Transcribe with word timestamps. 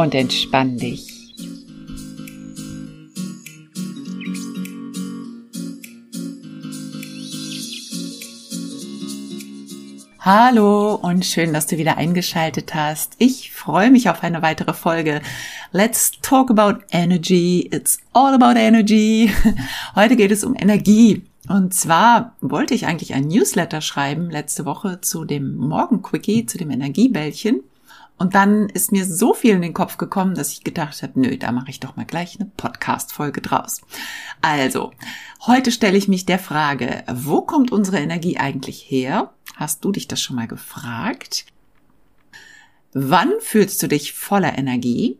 Und 0.00 0.14
entspann 0.14 0.78
dich. 0.78 1.34
Hallo 10.18 10.94
und 10.94 11.26
schön, 11.26 11.52
dass 11.52 11.66
du 11.66 11.76
wieder 11.76 11.98
eingeschaltet 11.98 12.74
hast. 12.74 13.12
Ich 13.18 13.52
freue 13.52 13.90
mich 13.90 14.08
auf 14.08 14.22
eine 14.22 14.40
weitere 14.40 14.72
Folge. 14.72 15.20
Let's 15.72 16.12
talk 16.22 16.50
about 16.50 16.82
energy. 16.92 17.68
It's 17.70 17.98
all 18.14 18.32
about 18.32 18.58
energy. 18.58 19.30
Heute 19.94 20.16
geht 20.16 20.30
es 20.30 20.44
um 20.44 20.56
Energie. 20.56 21.26
Und 21.46 21.74
zwar 21.74 22.36
wollte 22.40 22.72
ich 22.72 22.86
eigentlich 22.86 23.12
ein 23.12 23.28
Newsletter 23.28 23.82
schreiben 23.82 24.30
letzte 24.30 24.64
Woche 24.64 25.02
zu 25.02 25.26
dem 25.26 25.58
Morgenquickie, 25.58 26.46
zu 26.46 26.56
dem 26.56 26.70
Energiebällchen. 26.70 27.64
Und 28.20 28.34
dann 28.34 28.68
ist 28.68 28.92
mir 28.92 29.06
so 29.06 29.32
viel 29.32 29.54
in 29.54 29.62
den 29.62 29.72
Kopf 29.72 29.96
gekommen, 29.96 30.34
dass 30.34 30.52
ich 30.52 30.62
gedacht 30.62 31.02
habe, 31.02 31.18
nö, 31.18 31.38
da 31.38 31.52
mache 31.52 31.70
ich 31.70 31.80
doch 31.80 31.96
mal 31.96 32.04
gleich 32.04 32.38
eine 32.38 32.50
Podcast-Folge 32.54 33.40
draus. 33.40 33.80
Also, 34.42 34.92
heute 35.46 35.72
stelle 35.72 35.96
ich 35.96 36.06
mich 36.06 36.26
der 36.26 36.38
Frage, 36.38 37.02
wo 37.10 37.40
kommt 37.40 37.72
unsere 37.72 37.98
Energie 37.98 38.36
eigentlich 38.36 38.82
her? 38.90 39.32
Hast 39.56 39.86
du 39.86 39.90
dich 39.90 40.06
das 40.06 40.20
schon 40.20 40.36
mal 40.36 40.46
gefragt? 40.46 41.46
Wann 42.92 43.32
fühlst 43.40 43.82
du 43.82 43.86
dich 43.86 44.12
voller 44.12 44.58
Energie? 44.58 45.18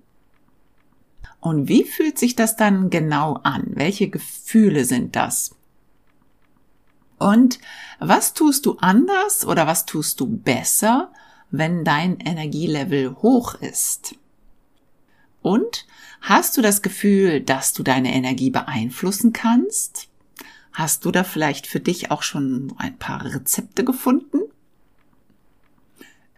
Und 1.41 1.69
wie 1.69 1.85
fühlt 1.85 2.19
sich 2.19 2.37
das 2.37 2.57
dann 2.57 2.91
genau 2.91 3.41
an? 3.45 3.65
Welche 3.69 4.11
Gefühle 4.11 4.85
sind 4.85 5.17
das? 5.17 5.57
Und 7.17 7.61
was 7.99 8.35
tust 8.35 8.67
du 8.67 8.77
anders 8.79 9.47
oder 9.47 9.67
was 9.67 9.87
tust 9.87 10.21
du 10.21 10.27
besser, 10.27 11.11
wenn 11.51 11.85
dein 11.85 12.19
Energielevel 12.19 13.17
hoch 13.23 13.55
ist? 13.55 14.15
Und 15.43 15.87
hast 16.21 16.57
du 16.57 16.63
das 16.63 16.83
Gefühl, 16.83 17.41
dass 17.41 17.73
du 17.73 17.83
deine 17.83 18.13
Energie 18.13 18.51
beeinflussen 18.51 19.33
kannst? 19.33 20.09
Hast 20.73 21.05
du 21.05 21.11
da 21.11 21.25
vielleicht 21.25 21.67
für 21.67 21.81
dich 21.81 22.11
auch 22.11 22.23
schon 22.23 22.73
ein 22.77 22.97
paar 22.97 23.25
Rezepte 23.25 23.85
gefunden? 23.85 24.39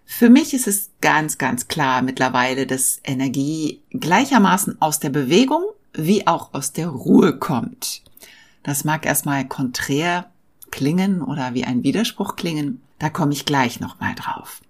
Für 0.04 0.30
mich 0.30 0.54
ist 0.54 0.66
es 0.66 0.90
ganz, 1.00 1.38
ganz 1.38 1.68
klar 1.68 2.02
mittlerweile, 2.02 2.66
dass 2.66 3.00
Energie 3.02 3.80
gleichermaßen 3.90 4.80
aus 4.80 5.00
der 5.00 5.10
Bewegung 5.10 5.64
wie 5.94 6.26
auch 6.26 6.54
aus 6.54 6.72
der 6.72 6.88
Ruhe 6.88 7.38
kommt. 7.38 8.02
Das 8.62 8.84
mag 8.84 9.04
erstmal 9.04 9.46
konträr 9.46 10.30
klingen 10.70 11.22
oder 11.22 11.54
wie 11.54 11.64
ein 11.64 11.82
Widerspruch 11.82 12.36
klingen. 12.36 12.82
Da 12.98 13.10
komme 13.10 13.32
ich 13.32 13.44
gleich 13.44 13.80
nochmal 13.80 14.14
drauf. 14.14 14.62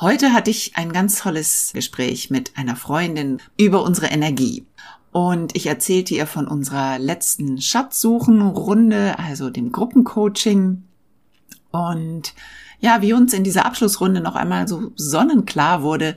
Heute 0.00 0.32
hatte 0.32 0.50
ich 0.50 0.76
ein 0.76 0.94
ganz 0.94 1.18
tolles 1.18 1.72
Gespräch 1.74 2.30
mit 2.30 2.56
einer 2.56 2.74
Freundin 2.74 3.36
über 3.58 3.82
unsere 3.82 4.06
Energie. 4.06 4.64
Und 5.12 5.54
ich 5.54 5.66
erzählte 5.66 6.14
ihr 6.14 6.26
von 6.26 6.48
unserer 6.48 6.98
letzten 6.98 7.60
Schatzsuchenrunde, 7.60 9.18
also 9.18 9.50
dem 9.50 9.72
Gruppencoaching. 9.72 10.84
Und 11.70 12.34
ja, 12.78 13.02
wie 13.02 13.12
uns 13.12 13.34
in 13.34 13.44
dieser 13.44 13.66
Abschlussrunde 13.66 14.22
noch 14.22 14.36
einmal 14.36 14.66
so 14.66 14.90
sonnenklar 14.96 15.82
wurde, 15.82 16.16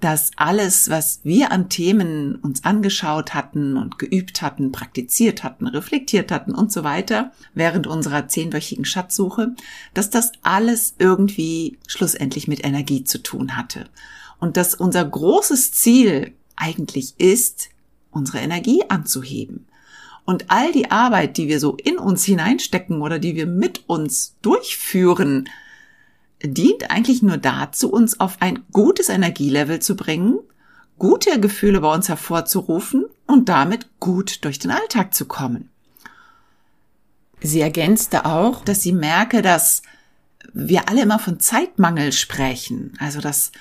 dass 0.00 0.30
alles, 0.36 0.88
was 0.88 1.20
wir 1.24 1.52
an 1.52 1.68
Themen 1.68 2.36
uns 2.36 2.64
angeschaut 2.64 3.34
hatten 3.34 3.76
und 3.76 3.98
geübt 3.98 4.42
hatten, 4.42 4.72
praktiziert 4.72 5.44
hatten, 5.44 5.66
reflektiert 5.66 6.32
hatten 6.32 6.54
und 6.54 6.72
so 6.72 6.84
weiter, 6.84 7.32
während 7.54 7.86
unserer 7.86 8.26
zehnwöchigen 8.26 8.84
Schatzsuche, 8.84 9.54
dass 9.94 10.10
das 10.10 10.32
alles 10.42 10.94
irgendwie 10.98 11.78
schlussendlich 11.86 12.48
mit 12.48 12.64
Energie 12.64 13.04
zu 13.04 13.22
tun 13.22 13.56
hatte. 13.56 13.88
Und 14.38 14.56
dass 14.56 14.74
unser 14.74 15.04
großes 15.04 15.72
Ziel 15.72 16.32
eigentlich 16.56 17.14
ist, 17.18 17.68
unsere 18.10 18.38
Energie 18.38 18.82
anzuheben. 18.88 19.66
Und 20.24 20.50
all 20.50 20.72
die 20.72 20.90
Arbeit, 20.90 21.36
die 21.36 21.48
wir 21.48 21.60
so 21.60 21.76
in 21.76 21.98
uns 21.98 22.24
hineinstecken 22.24 23.02
oder 23.02 23.18
die 23.18 23.34
wir 23.34 23.46
mit 23.46 23.84
uns 23.88 24.36
durchführen, 24.42 25.48
dient 26.42 26.90
eigentlich 26.90 27.22
nur 27.22 27.36
dazu, 27.36 27.92
uns 27.92 28.20
auf 28.20 28.36
ein 28.40 28.64
gutes 28.72 29.08
Energielevel 29.08 29.80
zu 29.80 29.96
bringen, 29.96 30.38
gute 30.98 31.40
Gefühle 31.40 31.80
bei 31.80 31.94
uns 31.94 32.08
hervorzurufen 32.08 33.06
und 33.26 33.48
damit 33.48 33.88
gut 34.00 34.44
durch 34.44 34.58
den 34.58 34.70
Alltag 34.70 35.14
zu 35.14 35.26
kommen. 35.26 35.70
Sie 37.40 37.60
ergänzte 37.60 38.26
auch, 38.26 38.64
dass 38.64 38.82
sie 38.82 38.92
merke, 38.92 39.42
dass 39.42 39.82
wir 40.52 40.88
alle 40.88 41.02
immer 41.02 41.18
von 41.18 41.40
Zeitmangel 41.40 42.12
sprechen. 42.12 42.92
Also, 42.98 43.20
dass 43.20 43.52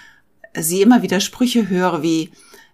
sie 0.54 0.82
immer 0.82 1.02
wieder 1.02 1.20
Sprüche 1.20 1.70
höre 1.70 2.02
wie, 2.02 2.32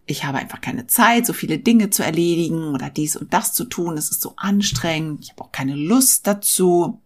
ich 0.07 0.23
habe 0.23 0.37
einfach 0.37 0.61
keine 0.61 0.87
Zeit, 0.87 1.25
so 1.25 1.33
viele 1.33 1.57
Dinge 1.57 1.89
zu 1.89 2.03
erledigen 2.03 2.73
oder 2.73 2.89
dies 2.89 3.15
und 3.15 3.33
das 3.33 3.53
zu 3.53 3.65
tun. 3.65 3.97
Es 3.97 4.09
ist 4.09 4.21
so 4.21 4.33
anstrengend. 4.37 5.23
Ich 5.23 5.31
habe 5.31 5.43
auch 5.43 5.51
keine 5.51 5.75
Lust 5.75 6.27
dazu. 6.27 7.01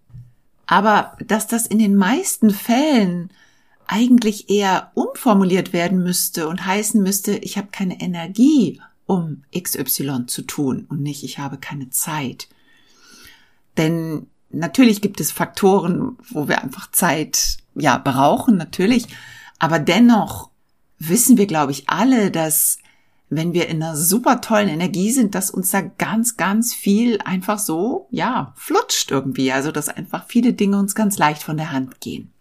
Aber 0.72 1.18
dass 1.25 1.47
das 1.47 1.66
in 1.66 1.80
den 1.80 1.96
meisten 1.96 2.52
Fällen 2.52 3.31
eigentlich 3.88 4.52
eher 4.52 4.91
umformuliert 4.94 5.74
werden 5.74 6.03
müsste 6.03 6.47
und 6.47 6.63
heißen 6.63 7.02
müsste, 7.02 7.31
ich 7.38 7.57
habe 7.57 7.69
keine 7.72 8.00
Energie, 8.00 8.79
um 9.08 9.46
XY 9.52 10.28
zu 10.28 10.44
tun 10.44 10.85
und 10.88 11.02
nicht, 11.02 11.24
ich 11.24 11.40
habe 11.40 11.58
keine 11.58 11.90
Zeit. 11.90 12.50
Denn 13.78 14.28
natürlich 14.52 15.02
gibt 15.02 15.19
es 15.19 15.31
Faktoren, 15.31 16.18
wo 16.29 16.47
wir 16.47 16.62
einfach 16.62 16.91
Zeit, 16.91 17.58
ja, 17.74 17.97
brauchen, 17.97 18.56
natürlich. 18.56 19.08
Aber 19.58 19.79
dennoch 19.79 20.52
wissen 21.00 21.38
wir, 21.38 21.47
glaube 21.47 21.72
ich, 21.72 21.90
alle, 21.90 22.29
dass 22.29 22.78
wenn 23.29 23.53
wir 23.53 23.67
in 23.67 23.81
einer 23.81 23.95
super 23.95 24.41
tollen 24.41 24.69
Energie 24.69 25.12
sind, 25.12 25.35
dass 25.35 25.51
uns 25.51 25.69
da 25.69 25.81
ganz, 25.81 26.35
ganz 26.35 26.73
viel 26.73 27.19
einfach 27.23 27.59
so, 27.59 28.07
ja, 28.09 28.53
flutscht 28.56 29.12
irgendwie. 29.12 29.51
Also, 29.51 29.72
dass 29.72 29.90
einfach 29.90 30.25
viele 30.28 30.53
Dinge 30.53 30.79
uns 30.79 30.95
ganz 30.95 31.17
leicht 31.17 31.44
von 31.44 31.57
der 31.57 31.72
Hand 31.72 32.01
gehen. 32.01 32.31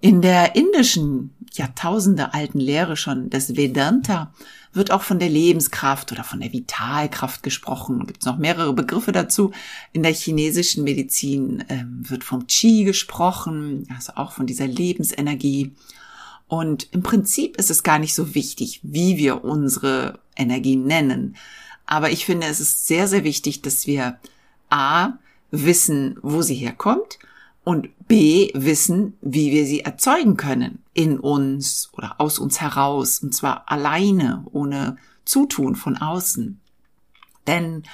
In 0.00 0.22
der 0.22 0.56
indischen, 0.56 1.34
Jahrtausende 1.52 2.32
alten 2.32 2.60
Lehre 2.60 2.96
schon 2.96 3.28
des 3.28 3.56
Vedanta 3.56 4.32
wird 4.72 4.92
auch 4.92 5.02
von 5.02 5.18
der 5.18 5.28
Lebenskraft 5.28 6.12
oder 6.12 6.22
von 6.22 6.40
der 6.40 6.52
Vitalkraft 6.52 7.42
gesprochen. 7.42 8.06
Gibt 8.06 8.20
es 8.20 8.26
noch 8.26 8.38
mehrere 8.38 8.72
Begriffe 8.72 9.12
dazu. 9.12 9.50
In 9.92 10.02
der 10.02 10.12
chinesischen 10.12 10.84
Medizin 10.84 11.64
ähm, 11.68 12.08
wird 12.08 12.22
vom 12.24 12.46
Qi 12.46 12.84
gesprochen, 12.84 13.86
also 13.94 14.12
auch 14.14 14.32
von 14.32 14.46
dieser 14.46 14.68
Lebensenergie. 14.68 15.72
Und 16.50 16.88
im 16.90 17.04
Prinzip 17.04 17.56
ist 17.58 17.70
es 17.70 17.84
gar 17.84 18.00
nicht 18.00 18.12
so 18.12 18.34
wichtig, 18.34 18.80
wie 18.82 19.18
wir 19.18 19.44
unsere 19.44 20.18
Energie 20.34 20.74
nennen. 20.74 21.36
Aber 21.86 22.10
ich 22.10 22.26
finde, 22.26 22.48
es 22.48 22.58
ist 22.58 22.88
sehr, 22.88 23.06
sehr 23.06 23.22
wichtig, 23.22 23.62
dass 23.62 23.86
wir 23.86 24.18
A 24.68 25.12
wissen, 25.52 26.18
wo 26.22 26.42
sie 26.42 26.56
herkommt 26.56 27.20
und 27.62 27.88
B 28.08 28.50
wissen, 28.52 29.16
wie 29.20 29.52
wir 29.52 29.64
sie 29.64 29.82
erzeugen 29.82 30.36
können. 30.36 30.82
In 30.92 31.20
uns 31.20 31.88
oder 31.92 32.20
aus 32.20 32.40
uns 32.40 32.60
heraus. 32.60 33.20
Und 33.20 33.32
zwar 33.32 33.70
alleine, 33.70 34.44
ohne 34.50 34.96
Zutun 35.24 35.76
von 35.76 35.98
außen. 35.98 36.58
Denn 37.46 37.84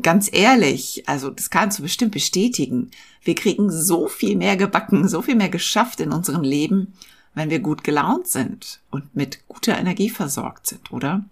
ganz 0.00 0.30
ehrlich, 0.32 1.08
also 1.08 1.30
das 1.30 1.50
kannst 1.50 1.80
du 1.80 1.82
bestimmt 1.82 2.12
bestätigen, 2.12 2.92
wir 3.24 3.34
kriegen 3.34 3.68
so 3.68 4.06
viel 4.06 4.36
mehr 4.36 4.56
gebacken, 4.56 5.08
so 5.08 5.22
viel 5.22 5.34
mehr 5.34 5.48
geschafft 5.48 5.98
in 5.98 6.12
unserem 6.12 6.42
Leben, 6.42 6.94
wenn 7.34 7.50
wir 7.50 7.60
gut 7.60 7.84
gelaunt 7.84 8.26
sind 8.26 8.80
und 8.90 9.14
mit 9.14 9.46
guter 9.48 9.78
Energie 9.78 10.10
versorgt 10.10 10.66
sind, 10.66 10.92
oder? 10.92 11.24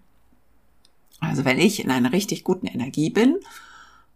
Also 1.19 1.45
wenn 1.45 1.59
ich 1.59 1.83
in 1.83 1.91
einer 1.91 2.13
richtig 2.13 2.43
guten 2.43 2.67
Energie 2.67 3.09
bin, 3.09 3.37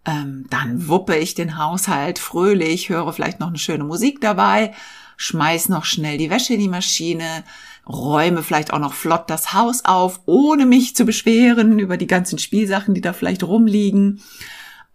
ähm, 0.05 0.45
dann 0.49 0.87
wuppe 0.87 1.17
ich 1.17 1.33
den 1.33 1.57
Haushalt 1.57 2.19
fröhlich, 2.19 2.89
höre 2.89 3.11
vielleicht 3.13 3.39
noch 3.39 3.47
eine 3.47 3.57
schöne 3.57 3.83
Musik 3.83 4.21
dabei, 4.21 4.73
schmeiß 5.17 5.69
noch 5.69 5.85
schnell 5.85 6.17
die 6.17 6.29
Wäsche 6.29 6.53
in 6.53 6.59
die 6.59 6.69
Maschine, 6.69 7.43
räume 7.87 8.43
vielleicht 8.43 8.73
auch 8.73 8.79
noch 8.79 8.93
flott 8.93 9.29
das 9.29 9.53
Haus 9.53 9.85
auf, 9.85 10.21
ohne 10.25 10.65
mich 10.65 10.95
zu 10.95 11.05
beschweren 11.05 11.79
über 11.79 11.97
die 11.97 12.07
ganzen 12.07 12.39
Spielsachen, 12.39 12.93
die 12.93 13.01
da 13.01 13.13
vielleicht 13.13 13.43
rumliegen. 13.43 14.21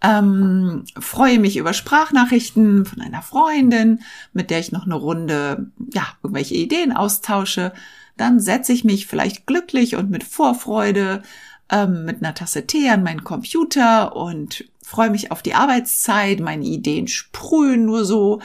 Ähm, 0.02 0.84
freue 0.98 1.38
mich 1.38 1.56
über 1.56 1.72
Sprachnachrichten 1.72 2.84
von 2.84 3.00
einer 3.00 3.22
Freundin, 3.22 4.00
mit 4.32 4.50
der 4.50 4.60
ich 4.60 4.72
noch 4.72 4.86
eine 4.86 4.94
Runde, 4.94 5.70
ja, 5.92 6.06
irgendwelche 6.22 6.54
Ideen 6.54 6.92
austausche. 6.92 7.72
Dann 8.16 8.40
setze 8.40 8.72
ich 8.72 8.84
mich 8.84 9.06
vielleicht 9.06 9.46
glücklich 9.46 9.96
und 9.96 10.10
mit 10.10 10.24
Vorfreude 10.24 11.22
ähm, 11.70 12.04
mit 12.04 12.22
einer 12.22 12.34
Tasse 12.34 12.66
Tee 12.66 12.88
an 12.88 13.02
meinen 13.02 13.24
Computer 13.24 14.14
und 14.14 14.64
freue 14.82 15.10
mich 15.10 15.32
auf 15.32 15.42
die 15.42 15.54
Arbeitszeit. 15.54 16.40
Meine 16.40 16.64
Ideen 16.64 17.08
sprühen 17.08 17.84
nur 17.84 18.04
so. 18.04 18.40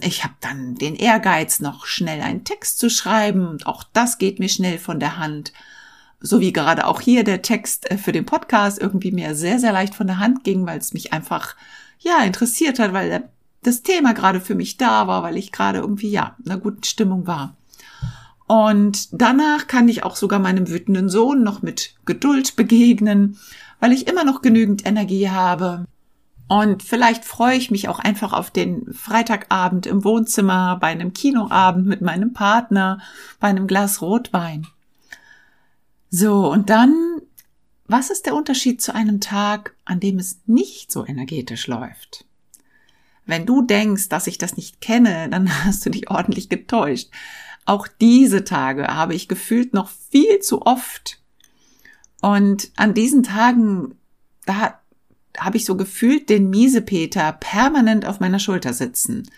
Ich 0.00 0.24
habe 0.24 0.34
dann 0.40 0.76
den 0.76 0.94
Ehrgeiz, 0.94 1.60
noch 1.60 1.84
schnell 1.84 2.22
einen 2.22 2.44
Text 2.44 2.78
zu 2.78 2.88
schreiben. 2.88 3.58
Auch 3.64 3.84
das 3.92 4.18
geht 4.18 4.38
mir 4.38 4.48
schnell 4.48 4.78
von 4.78 5.00
der 5.00 5.18
Hand 5.18 5.52
so 6.22 6.40
wie 6.40 6.52
gerade 6.52 6.86
auch 6.86 7.00
hier 7.00 7.24
der 7.24 7.42
Text 7.42 7.90
äh, 7.90 7.98
für 7.98 8.12
den 8.12 8.24
Podcast 8.24 8.80
irgendwie 8.80 9.12
mir 9.12 9.34
sehr, 9.34 9.58
sehr 9.58 9.72
leicht 9.72 9.94
von 9.94 10.06
der 10.06 10.18
Hand 10.18 10.44
ging, 10.44 10.66
weil 10.66 10.78
es 10.78 10.94
mich 10.94 11.12
einfach, 11.12 11.56
ja, 11.98 12.22
interessiert 12.22 12.78
hat, 12.78 12.92
weil 12.92 13.28
das 13.62 13.82
Thema 13.82 14.14
gerade 14.14 14.40
für 14.40 14.54
mich 14.54 14.76
da 14.76 15.06
war, 15.06 15.22
weil 15.22 15.36
ich 15.36 15.52
gerade 15.52 15.80
irgendwie, 15.80 16.10
ja, 16.10 16.36
in 16.44 16.50
einer 16.50 16.60
guten 16.60 16.84
Stimmung 16.84 17.26
war. 17.26 17.56
Und 18.46 19.08
danach 19.12 19.66
kann 19.66 19.88
ich 19.88 20.04
auch 20.04 20.16
sogar 20.16 20.38
meinem 20.38 20.68
wütenden 20.68 21.08
Sohn 21.08 21.42
noch 21.42 21.62
mit 21.62 21.94
Geduld 22.04 22.56
begegnen, 22.56 23.38
weil 23.80 23.92
ich 23.92 24.06
immer 24.06 24.24
noch 24.24 24.42
genügend 24.42 24.86
Energie 24.86 25.30
habe. 25.30 25.86
Und 26.48 26.82
vielleicht 26.82 27.24
freue 27.24 27.56
ich 27.56 27.70
mich 27.70 27.88
auch 27.88 27.98
einfach 27.98 28.32
auf 28.32 28.50
den 28.50 28.92
Freitagabend 28.92 29.86
im 29.86 30.04
Wohnzimmer, 30.04 30.76
bei 30.80 30.88
einem 30.88 31.14
Kinoabend 31.14 31.86
mit 31.86 32.02
meinem 32.02 32.34
Partner, 32.34 32.98
bei 33.40 33.48
einem 33.48 33.66
Glas 33.66 34.02
Rotwein. 34.02 34.66
So, 36.14 36.52
und 36.52 36.68
dann, 36.68 37.22
was 37.86 38.10
ist 38.10 38.26
der 38.26 38.34
Unterschied 38.34 38.82
zu 38.82 38.94
einem 38.94 39.22
Tag, 39.22 39.74
an 39.86 39.98
dem 39.98 40.18
es 40.18 40.42
nicht 40.44 40.92
so 40.92 41.06
energetisch 41.06 41.66
läuft? 41.68 42.26
Wenn 43.24 43.46
du 43.46 43.62
denkst, 43.62 44.10
dass 44.10 44.26
ich 44.26 44.36
das 44.36 44.58
nicht 44.58 44.82
kenne, 44.82 45.30
dann 45.30 45.48
hast 45.64 45.86
du 45.86 45.90
dich 45.90 46.10
ordentlich 46.10 46.50
getäuscht. 46.50 47.08
Auch 47.64 47.88
diese 47.88 48.44
Tage 48.44 48.88
habe 48.88 49.14
ich 49.14 49.26
gefühlt 49.26 49.72
noch 49.72 49.88
viel 49.88 50.40
zu 50.40 50.60
oft. 50.66 51.18
Und 52.20 52.72
an 52.76 52.92
diesen 52.92 53.22
Tagen, 53.22 53.94
da 54.44 54.82
habe 55.38 55.56
ich 55.56 55.64
so 55.64 55.78
gefühlt 55.78 56.28
den 56.28 56.50
Miesepeter 56.50 57.32
permanent 57.32 58.04
auf 58.04 58.20
meiner 58.20 58.38
Schulter 58.38 58.74
sitzen. 58.74 59.30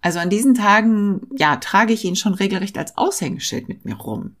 Also 0.00 0.20
an 0.20 0.30
diesen 0.30 0.54
Tagen, 0.54 1.26
ja, 1.36 1.56
trage 1.56 1.92
ich 1.92 2.04
ihn 2.04 2.14
schon 2.14 2.34
regelrecht 2.34 2.78
als 2.78 2.96
Aushängeschild 2.96 3.68
mit 3.68 3.84
mir 3.84 3.96
rum. 3.96 4.36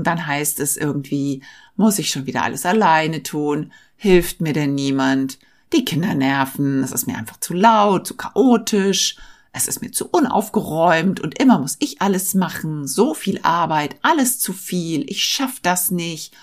Und 0.00 0.06
dann 0.06 0.26
heißt 0.26 0.60
es 0.60 0.78
irgendwie, 0.78 1.42
muss 1.76 1.98
ich 1.98 2.08
schon 2.08 2.24
wieder 2.24 2.42
alles 2.42 2.64
alleine 2.64 3.22
tun? 3.22 3.70
Hilft 3.96 4.40
mir 4.40 4.54
denn 4.54 4.74
niemand? 4.74 5.38
Die 5.74 5.84
Kinder 5.84 6.14
nerven, 6.14 6.82
es 6.82 6.90
ist 6.90 7.06
mir 7.06 7.18
einfach 7.18 7.38
zu 7.38 7.52
laut, 7.52 8.06
zu 8.06 8.16
chaotisch, 8.16 9.16
es 9.52 9.68
ist 9.68 9.82
mir 9.82 9.90
zu 9.90 10.08
unaufgeräumt 10.08 11.20
und 11.20 11.38
immer 11.38 11.58
muss 11.58 11.76
ich 11.80 12.00
alles 12.00 12.32
machen, 12.32 12.88
so 12.88 13.12
viel 13.12 13.40
Arbeit, 13.42 13.96
alles 14.00 14.38
zu 14.38 14.54
viel, 14.54 15.04
ich 15.10 15.22
schaff 15.22 15.60
das 15.60 15.90
nicht. 15.90 16.34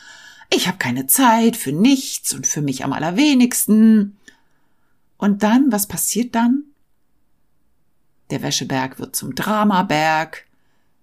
Ich 0.52 0.68
habe 0.68 0.78
keine 0.78 1.08
Zeit 1.08 1.58
für 1.58 1.72
nichts 1.72 2.36
und 2.36 2.46
für 2.46 2.62
mich 2.62 2.84
am 2.84 2.94
allerwenigsten. 2.94 4.18
Und 5.18 5.42
dann, 5.42 5.72
was 5.72 5.88
passiert 5.88 6.36
dann? 6.36 6.64
Der 8.30 8.44
Wäscheberg 8.44 9.00
wird 9.00 9.16
zum 9.16 9.34
Dramaberg, 9.34 10.47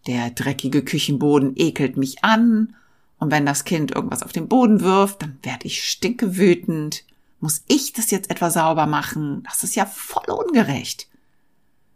der 0.06 0.30
dreckige 0.30 0.84
Küchenboden 0.84 1.52
ekelt 1.56 1.96
mich 1.96 2.24
an, 2.24 2.74
und 3.18 3.30
wenn 3.30 3.46
das 3.46 3.64
Kind 3.64 3.90
irgendwas 3.92 4.22
auf 4.22 4.32
den 4.32 4.48
Boden 4.48 4.80
wirft, 4.80 5.22
dann 5.22 5.38
werde 5.42 5.66
ich 5.66 5.88
stinkewütend. 5.88 7.04
Muss 7.40 7.62
ich 7.68 7.92
das 7.92 8.10
jetzt 8.10 8.30
etwa 8.30 8.50
sauber 8.50 8.86
machen? 8.86 9.42
Das 9.44 9.64
ist 9.64 9.76
ja 9.76 9.86
voll 9.86 10.30
ungerecht. 10.30 11.08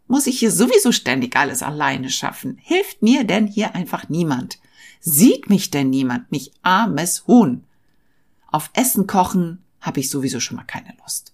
Muss 0.07 0.25
ich 0.25 0.39
hier 0.39 0.51
sowieso 0.51 0.91
ständig 0.91 1.35
alles 1.35 1.61
alleine 1.61 2.09
schaffen? 2.09 2.57
Hilft 2.63 3.03
mir 3.03 3.25
denn 3.25 3.45
hier 3.45 3.75
einfach 3.75 4.09
niemand? 4.09 4.59
Sieht 5.01 5.49
mich 5.49 5.69
denn 5.69 5.91
niemand, 5.91 6.31
mich 6.31 6.51
armes 6.63 7.27
Huhn? 7.27 7.63
Auf 8.51 8.71
Essen 8.73 9.05
kochen 9.05 9.63
habe 9.81 9.99
ich 9.99 10.09
sowieso 10.09 10.39
schon 10.39 10.57
mal 10.57 10.63
keine 10.63 10.95
Lust. 11.03 11.33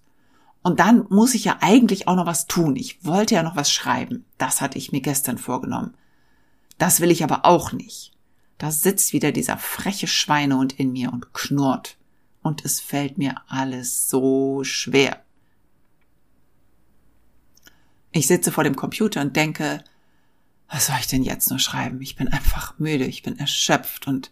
Und 0.62 0.80
dann 0.80 1.06
muss 1.08 1.34
ich 1.34 1.44
ja 1.44 1.58
eigentlich 1.60 2.06
auch 2.06 2.16
noch 2.16 2.26
was 2.26 2.46
tun. 2.46 2.76
Ich 2.76 3.04
wollte 3.04 3.34
ja 3.34 3.42
noch 3.42 3.56
was 3.56 3.72
schreiben. 3.72 4.24
Das 4.36 4.60
hatte 4.60 4.76
ich 4.76 4.92
mir 4.92 5.00
gestern 5.00 5.38
vorgenommen. 5.38 5.94
Das 6.78 7.00
will 7.00 7.10
ich 7.10 7.24
aber 7.24 7.44
auch 7.44 7.72
nicht. 7.72 8.12
Da 8.58 8.70
sitzt 8.70 9.12
wieder 9.12 9.32
dieser 9.32 9.58
freche 9.58 10.06
Schweinehund 10.06 10.72
in 10.78 10.92
mir 10.92 11.12
und 11.12 11.32
knurrt. 11.32 11.96
Und 12.42 12.64
es 12.64 12.80
fällt 12.80 13.18
mir 13.18 13.34
alles 13.48 14.08
so 14.08 14.62
schwer. 14.64 15.22
Ich 18.12 18.26
sitze 18.26 18.52
vor 18.52 18.64
dem 18.64 18.76
Computer 18.76 19.20
und 19.20 19.36
denke, 19.36 19.84
was 20.68 20.86
soll 20.86 20.96
ich 21.00 21.06
denn 21.06 21.22
jetzt 21.22 21.50
nur 21.50 21.58
schreiben? 21.58 22.00
Ich 22.00 22.16
bin 22.16 22.28
einfach 22.28 22.78
müde, 22.78 23.04
ich 23.04 23.22
bin 23.22 23.38
erschöpft 23.38 24.06
und 24.06 24.30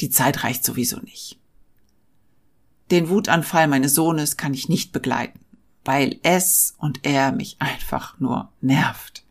die 0.00 0.10
Zeit 0.10 0.42
reicht 0.42 0.64
sowieso 0.64 0.98
nicht. 0.98 1.38
Den 2.90 3.08
Wutanfall 3.08 3.68
meines 3.68 3.94
Sohnes 3.94 4.36
kann 4.36 4.52
ich 4.52 4.68
nicht 4.68 4.92
begleiten, 4.92 5.40
weil 5.84 6.18
es 6.22 6.74
und 6.78 7.06
er 7.06 7.32
mich 7.32 7.56
einfach 7.60 8.18
nur 8.20 8.50
nervt. 8.60 9.24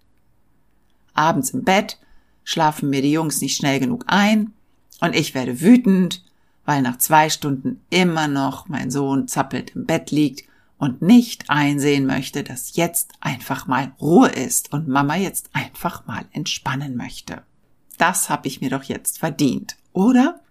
Abends 1.13 1.51
im 1.51 1.63
Bett 1.63 1.99
schlafen 2.43 2.89
mir 2.89 3.01
die 3.01 3.11
Jungs 3.11 3.41
nicht 3.41 3.57
schnell 3.57 3.79
genug 3.79 4.05
ein 4.07 4.53
und 5.01 5.15
ich 5.15 5.33
werde 5.33 5.61
wütend, 5.61 6.23
weil 6.65 6.81
nach 6.81 6.97
zwei 6.97 7.29
Stunden 7.29 7.81
immer 7.89 8.27
noch 8.27 8.69
mein 8.69 8.91
Sohn 8.91 9.27
zappelt 9.27 9.75
im 9.75 9.85
Bett 9.85 10.11
liegt 10.11 10.43
und 10.77 11.01
nicht 11.01 11.49
einsehen 11.49 12.05
möchte, 12.05 12.43
dass 12.43 12.75
jetzt 12.75 13.13
einfach 13.21 13.67
mal 13.67 13.93
Ruhe 14.01 14.29
ist 14.29 14.73
und 14.73 14.87
Mama 14.87 15.15
jetzt 15.15 15.49
einfach 15.53 16.05
mal 16.07 16.25
entspannen 16.31 16.95
möchte. 16.95 17.43
Das 17.97 18.29
habe 18.29 18.47
ich 18.47 18.61
mir 18.61 18.69
doch 18.69 18.83
jetzt 18.83 19.19
verdient, 19.19 19.77
oder? 19.93 20.41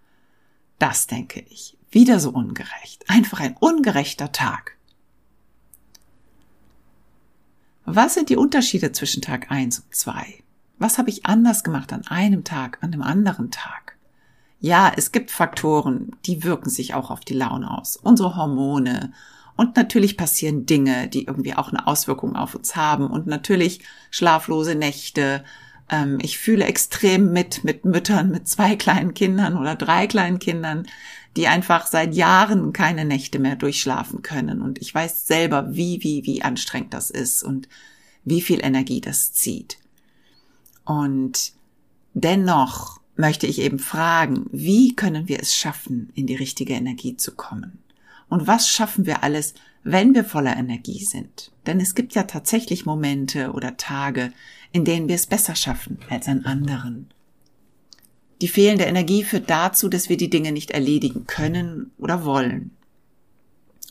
Das 0.78 1.06
denke 1.06 1.44
ich. 1.48 1.76
Wieder 1.90 2.18
so 2.18 2.30
ungerecht. 2.30 3.04
Einfach 3.08 3.40
ein 3.40 3.56
ungerechter 3.60 4.32
Tag. 4.32 4.78
Was 7.84 8.14
sind 8.14 8.30
die 8.30 8.36
Unterschiede 8.36 8.92
zwischen 8.92 9.22
Tag 9.22 9.50
1 9.50 9.80
und 9.80 9.94
2? 9.94 10.41
Was 10.78 10.98
habe 10.98 11.10
ich 11.10 11.26
anders 11.26 11.64
gemacht 11.64 11.92
an 11.92 12.06
einem 12.06 12.44
Tag, 12.44 12.78
an 12.80 12.92
einem 12.92 13.02
anderen 13.02 13.50
Tag? 13.50 13.96
Ja, 14.60 14.92
es 14.96 15.10
gibt 15.10 15.32
Faktoren, 15.32 16.12
die 16.24 16.44
wirken 16.44 16.70
sich 16.70 16.94
auch 16.94 17.10
auf 17.10 17.20
die 17.20 17.34
Laune 17.34 17.70
aus. 17.76 17.96
Unsere 17.96 18.36
Hormone. 18.36 19.12
Und 19.56 19.76
natürlich 19.76 20.16
passieren 20.16 20.66
Dinge, 20.66 21.08
die 21.08 21.24
irgendwie 21.24 21.54
auch 21.54 21.70
eine 21.70 21.86
Auswirkung 21.88 22.36
auf 22.36 22.54
uns 22.54 22.76
haben. 22.76 23.08
Und 23.08 23.26
natürlich 23.26 23.80
schlaflose 24.10 24.76
Nächte. 24.76 25.44
Ähm, 25.88 26.18
ich 26.22 26.38
fühle 26.38 26.64
extrem 26.64 27.32
mit, 27.32 27.64
mit 27.64 27.84
Müttern 27.84 28.30
mit 28.30 28.46
zwei 28.46 28.76
kleinen 28.76 29.14
Kindern 29.14 29.56
oder 29.58 29.74
drei 29.74 30.06
kleinen 30.06 30.38
Kindern, 30.38 30.86
die 31.36 31.48
einfach 31.48 31.86
seit 31.86 32.14
Jahren 32.14 32.72
keine 32.72 33.04
Nächte 33.04 33.40
mehr 33.40 33.56
durchschlafen 33.56 34.22
können. 34.22 34.62
Und 34.62 34.80
ich 34.80 34.94
weiß 34.94 35.26
selber, 35.26 35.74
wie, 35.74 36.04
wie, 36.04 36.24
wie 36.24 36.42
anstrengend 36.42 36.94
das 36.94 37.10
ist 37.10 37.42
und 37.42 37.68
wie 38.24 38.42
viel 38.42 38.64
Energie 38.64 39.00
das 39.00 39.32
zieht. 39.32 39.78
Und 40.84 41.52
dennoch 42.14 43.00
möchte 43.16 43.46
ich 43.46 43.60
eben 43.60 43.78
fragen, 43.78 44.46
wie 44.52 44.94
können 44.94 45.28
wir 45.28 45.40
es 45.40 45.54
schaffen, 45.54 46.10
in 46.14 46.26
die 46.26 46.34
richtige 46.34 46.74
Energie 46.74 47.16
zu 47.16 47.34
kommen? 47.34 47.78
Und 48.28 48.46
was 48.46 48.68
schaffen 48.68 49.06
wir 49.06 49.22
alles, 49.22 49.54
wenn 49.84 50.14
wir 50.14 50.24
voller 50.24 50.56
Energie 50.56 51.04
sind? 51.04 51.52
Denn 51.66 51.80
es 51.80 51.94
gibt 51.94 52.14
ja 52.14 52.22
tatsächlich 52.22 52.86
Momente 52.86 53.52
oder 53.52 53.76
Tage, 53.76 54.32
in 54.72 54.84
denen 54.84 55.08
wir 55.08 55.16
es 55.16 55.26
besser 55.26 55.54
schaffen 55.54 55.98
als 56.08 56.28
an 56.28 56.44
anderen. 56.46 57.12
Die 58.40 58.48
fehlende 58.48 58.84
Energie 58.84 59.22
führt 59.22 59.50
dazu, 59.50 59.88
dass 59.88 60.08
wir 60.08 60.16
die 60.16 60.30
Dinge 60.30 60.50
nicht 60.50 60.70
erledigen 60.72 61.26
können 61.26 61.92
oder 61.98 62.24
wollen. 62.24 62.72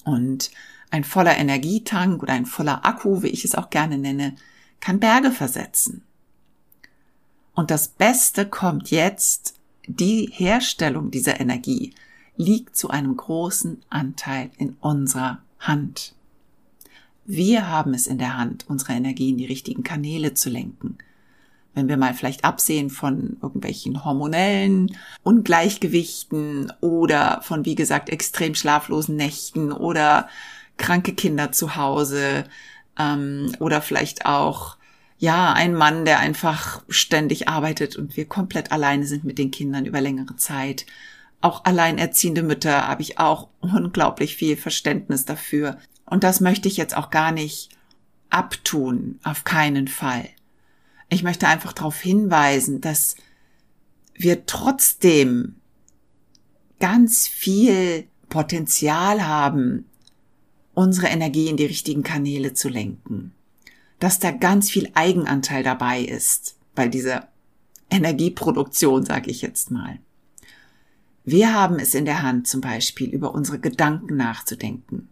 Und 0.03 0.51
ein 0.89 1.03
voller 1.03 1.37
Energietank 1.37 2.21
oder 2.21 2.33
ein 2.33 2.45
voller 2.45 2.85
Akku, 2.85 3.23
wie 3.23 3.27
ich 3.27 3.45
es 3.45 3.55
auch 3.55 3.69
gerne 3.69 3.97
nenne, 3.97 4.35
kann 4.81 4.99
Berge 4.99 5.31
versetzen. 5.31 6.03
Und 7.61 7.69
das 7.69 7.89
Beste 7.89 8.47
kommt 8.47 8.89
jetzt, 8.89 9.53
die 9.85 10.31
Herstellung 10.33 11.11
dieser 11.11 11.39
Energie 11.39 11.93
liegt 12.35 12.75
zu 12.75 12.89
einem 12.89 13.15
großen 13.15 13.83
Anteil 13.87 14.49
in 14.57 14.77
unserer 14.79 15.43
Hand. 15.59 16.15
Wir 17.25 17.69
haben 17.69 17.93
es 17.93 18.07
in 18.07 18.17
der 18.17 18.35
Hand, 18.35 18.65
unsere 18.67 18.93
Energie 18.93 19.29
in 19.29 19.37
die 19.37 19.45
richtigen 19.45 19.83
Kanäle 19.83 20.33
zu 20.33 20.49
lenken. 20.49 20.97
Wenn 21.75 21.87
wir 21.87 21.97
mal 21.97 22.15
vielleicht 22.15 22.45
absehen 22.45 22.89
von 22.89 23.37
irgendwelchen 23.43 24.03
hormonellen 24.03 24.97
Ungleichgewichten 25.21 26.73
oder 26.81 27.41
von, 27.43 27.63
wie 27.63 27.75
gesagt, 27.75 28.09
extrem 28.09 28.55
schlaflosen 28.55 29.15
Nächten 29.17 29.71
oder 29.71 30.27
kranke 30.77 31.13
Kinder 31.13 31.51
zu 31.51 31.75
Hause 31.75 32.45
ähm, 32.97 33.51
oder 33.59 33.83
vielleicht 33.83 34.25
auch 34.25 34.77
ja, 35.21 35.53
ein 35.53 35.75
Mann, 35.75 36.03
der 36.03 36.17
einfach 36.17 36.81
ständig 36.89 37.47
arbeitet 37.47 37.95
und 37.95 38.17
wir 38.17 38.25
komplett 38.25 38.71
alleine 38.71 39.05
sind 39.05 39.23
mit 39.23 39.37
den 39.37 39.51
Kindern 39.51 39.85
über 39.85 40.01
längere 40.01 40.35
Zeit. 40.35 40.87
Auch 41.41 41.63
alleinerziehende 41.63 42.41
Mütter 42.41 42.87
habe 42.87 43.03
ich 43.03 43.19
auch 43.19 43.47
unglaublich 43.59 44.35
viel 44.35 44.57
Verständnis 44.57 45.23
dafür. 45.23 45.77
Und 46.05 46.23
das 46.23 46.41
möchte 46.41 46.67
ich 46.67 46.75
jetzt 46.75 46.97
auch 46.97 47.11
gar 47.11 47.31
nicht 47.31 47.69
abtun, 48.31 49.19
auf 49.23 49.43
keinen 49.43 49.87
Fall. 49.87 50.27
Ich 51.07 51.21
möchte 51.21 51.47
einfach 51.47 51.73
darauf 51.73 52.01
hinweisen, 52.01 52.81
dass 52.81 53.15
wir 54.15 54.47
trotzdem 54.47 55.57
ganz 56.79 57.27
viel 57.27 58.07
Potenzial 58.27 59.27
haben, 59.27 59.85
unsere 60.73 61.09
Energie 61.09 61.47
in 61.47 61.57
die 61.57 61.65
richtigen 61.65 62.01
Kanäle 62.01 62.55
zu 62.55 62.69
lenken. 62.69 63.35
Dass 64.01 64.17
da 64.17 64.31
ganz 64.31 64.71
viel 64.71 64.89
Eigenanteil 64.95 65.61
dabei 65.61 66.01
ist 66.01 66.57
bei 66.73 66.87
dieser 66.87 67.27
Energieproduktion, 67.91 69.05
sage 69.05 69.29
ich 69.29 69.43
jetzt 69.43 69.69
mal. 69.69 69.99
Wir 71.23 71.53
haben 71.53 71.77
es 71.77 71.93
in 71.93 72.05
der 72.05 72.23
Hand, 72.23 72.47
zum 72.47 72.61
Beispiel 72.61 73.11
über 73.11 73.35
unsere 73.35 73.59
Gedanken 73.59 74.17
nachzudenken. 74.17 75.07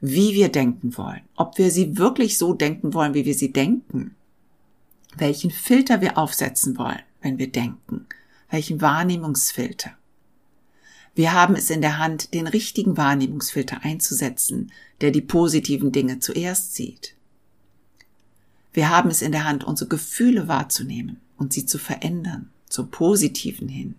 Wie 0.00 0.34
wir 0.34 0.48
denken 0.48 0.98
wollen. 0.98 1.20
Ob 1.36 1.56
wir 1.56 1.70
sie 1.70 1.96
wirklich 1.96 2.36
so 2.36 2.52
denken 2.52 2.94
wollen, 2.94 3.14
wie 3.14 3.26
wir 3.26 3.34
sie 3.34 3.52
denken. 3.52 4.16
Welchen 5.16 5.52
Filter 5.52 6.00
wir 6.00 6.18
aufsetzen 6.18 6.76
wollen, 6.76 7.02
wenn 7.22 7.38
wir 7.38 7.52
denken. 7.52 8.06
Welchen 8.50 8.80
Wahrnehmungsfilter. 8.80 9.92
Wir 11.14 11.32
haben 11.32 11.54
es 11.54 11.70
in 11.70 11.80
der 11.80 11.98
Hand, 11.98 12.34
den 12.34 12.48
richtigen 12.48 12.96
Wahrnehmungsfilter 12.96 13.84
einzusetzen, 13.84 14.72
der 15.00 15.12
die 15.12 15.20
positiven 15.20 15.92
Dinge 15.92 16.18
zuerst 16.18 16.74
sieht. 16.74 17.13
Wir 18.74 18.90
haben 18.90 19.08
es 19.08 19.22
in 19.22 19.32
der 19.32 19.44
Hand, 19.44 19.64
unsere 19.64 19.88
Gefühle 19.88 20.48
wahrzunehmen 20.48 21.20
und 21.38 21.52
sie 21.52 21.64
zu 21.64 21.78
verändern, 21.78 22.50
zum 22.68 22.90
Positiven 22.90 23.68
hin. 23.68 23.94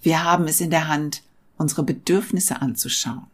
Wir 0.00 0.24
haben 0.24 0.48
es 0.48 0.60
in 0.60 0.70
der 0.70 0.88
Hand, 0.88 1.22
unsere 1.58 1.82
Bedürfnisse 1.82 2.62
anzuschauen 2.62 3.26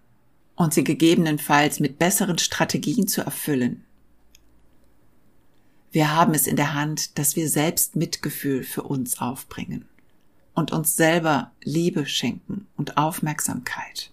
und 0.57 0.75
sie 0.75 0.83
gegebenenfalls 0.83 1.79
mit 1.79 1.99
besseren 1.99 2.39
Strategien 2.39 3.07
zu 3.07 3.21
erfüllen. 3.21 3.85
Wir 5.93 6.13
haben 6.13 6.35
es 6.35 6.49
in 6.49 6.57
der 6.57 6.75
Hand, 6.75 7.17
dass 7.17 7.37
wir 7.37 7.49
selbst 7.49 7.95
Mitgefühl 7.95 8.65
für 8.65 8.83
uns 8.83 9.21
aufbringen 9.21 9.85
und 10.55 10.73
uns 10.73 10.97
selber 10.97 11.53
Liebe 11.63 12.07
schenken 12.07 12.67
und 12.77 12.97
Aufmerksamkeit. 12.97 14.11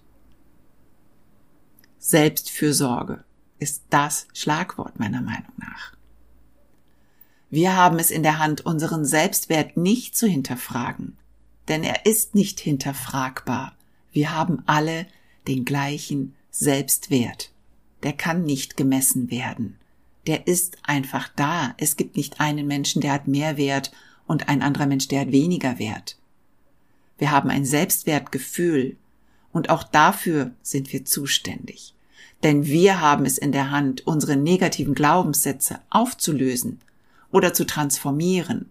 Selbstfürsorge 1.98 3.24
ist 3.62 3.84
das 3.92 4.28
Schlagwort 4.34 5.00
meiner 5.00 5.22
Meinung 5.22 5.54
nach. 5.58 5.94
Wir 7.52 7.76
haben 7.76 8.00
es 8.00 8.10
in 8.10 8.24
der 8.24 8.40
Hand, 8.40 8.62
unseren 8.66 9.06
Selbstwert 9.06 9.78
nicht 9.78 10.18
zu 10.18 10.26
hinterfragen, 10.26 11.18
denn 11.68 11.84
er 11.84 12.06
ist 12.06 12.34
nicht 12.34 12.60
hinterfragbar. 12.60 13.76
Wir 14.12 14.34
haben 14.34 14.64
alle 14.66 15.06
den 15.48 15.64
gleichen 15.64 16.36
Selbstwert. 16.50 17.52
Der 18.04 18.14
kann 18.14 18.44
nicht 18.44 18.78
gemessen 18.78 19.30
werden. 19.30 19.78
Der 20.26 20.48
ist 20.48 20.78
einfach 20.84 21.30
da. 21.36 21.76
Es 21.78 21.98
gibt 21.98 22.18
nicht 22.18 22.40
einen 22.40 22.68
Menschen, 22.68 23.02
der 23.02 23.14
hat 23.14 23.28
mehr 23.28 23.58
Wert 23.58 23.92
und 24.26 24.50
ein 24.50 24.62
anderer 24.62 24.88
Mensch, 24.88 25.08
der 25.08 25.22
hat 25.22 25.32
weniger 25.32 25.78
Wert. 25.78 26.18
Wir 27.20 27.30
haben 27.30 27.50
ein 27.52 27.66
Selbstwertgefühl 27.66 28.98
und 29.52 29.70
auch 29.70 29.84
dafür 29.84 30.52
sind 30.64 30.92
wir 30.94 31.06
zuständig. 31.06 31.94
Denn 32.44 32.66
wir 32.66 33.02
haben 33.02 33.26
es 33.26 33.38
in 33.38 33.52
der 33.52 33.72
Hand, 33.72 34.08
unsere 34.08 34.36
negativen 34.36 34.96
Glaubenssätze 34.96 35.80
aufzulösen 35.90 36.80
oder 37.32 37.54
zu 37.54 37.66
transformieren 37.66 38.70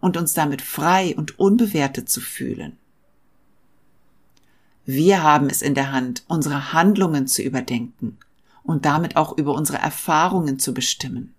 und 0.00 0.16
uns 0.16 0.32
damit 0.32 0.62
frei 0.62 1.14
und 1.16 1.38
unbewertet 1.38 2.08
zu 2.08 2.20
fühlen. 2.20 2.76
Wir 4.86 5.22
haben 5.22 5.48
es 5.50 5.62
in 5.62 5.74
der 5.74 5.92
Hand, 5.92 6.24
unsere 6.26 6.72
Handlungen 6.72 7.26
zu 7.26 7.42
überdenken 7.42 8.18
und 8.62 8.84
damit 8.84 9.16
auch 9.16 9.36
über 9.36 9.54
unsere 9.54 9.78
Erfahrungen 9.78 10.58
zu 10.58 10.74
bestimmen. 10.74 11.34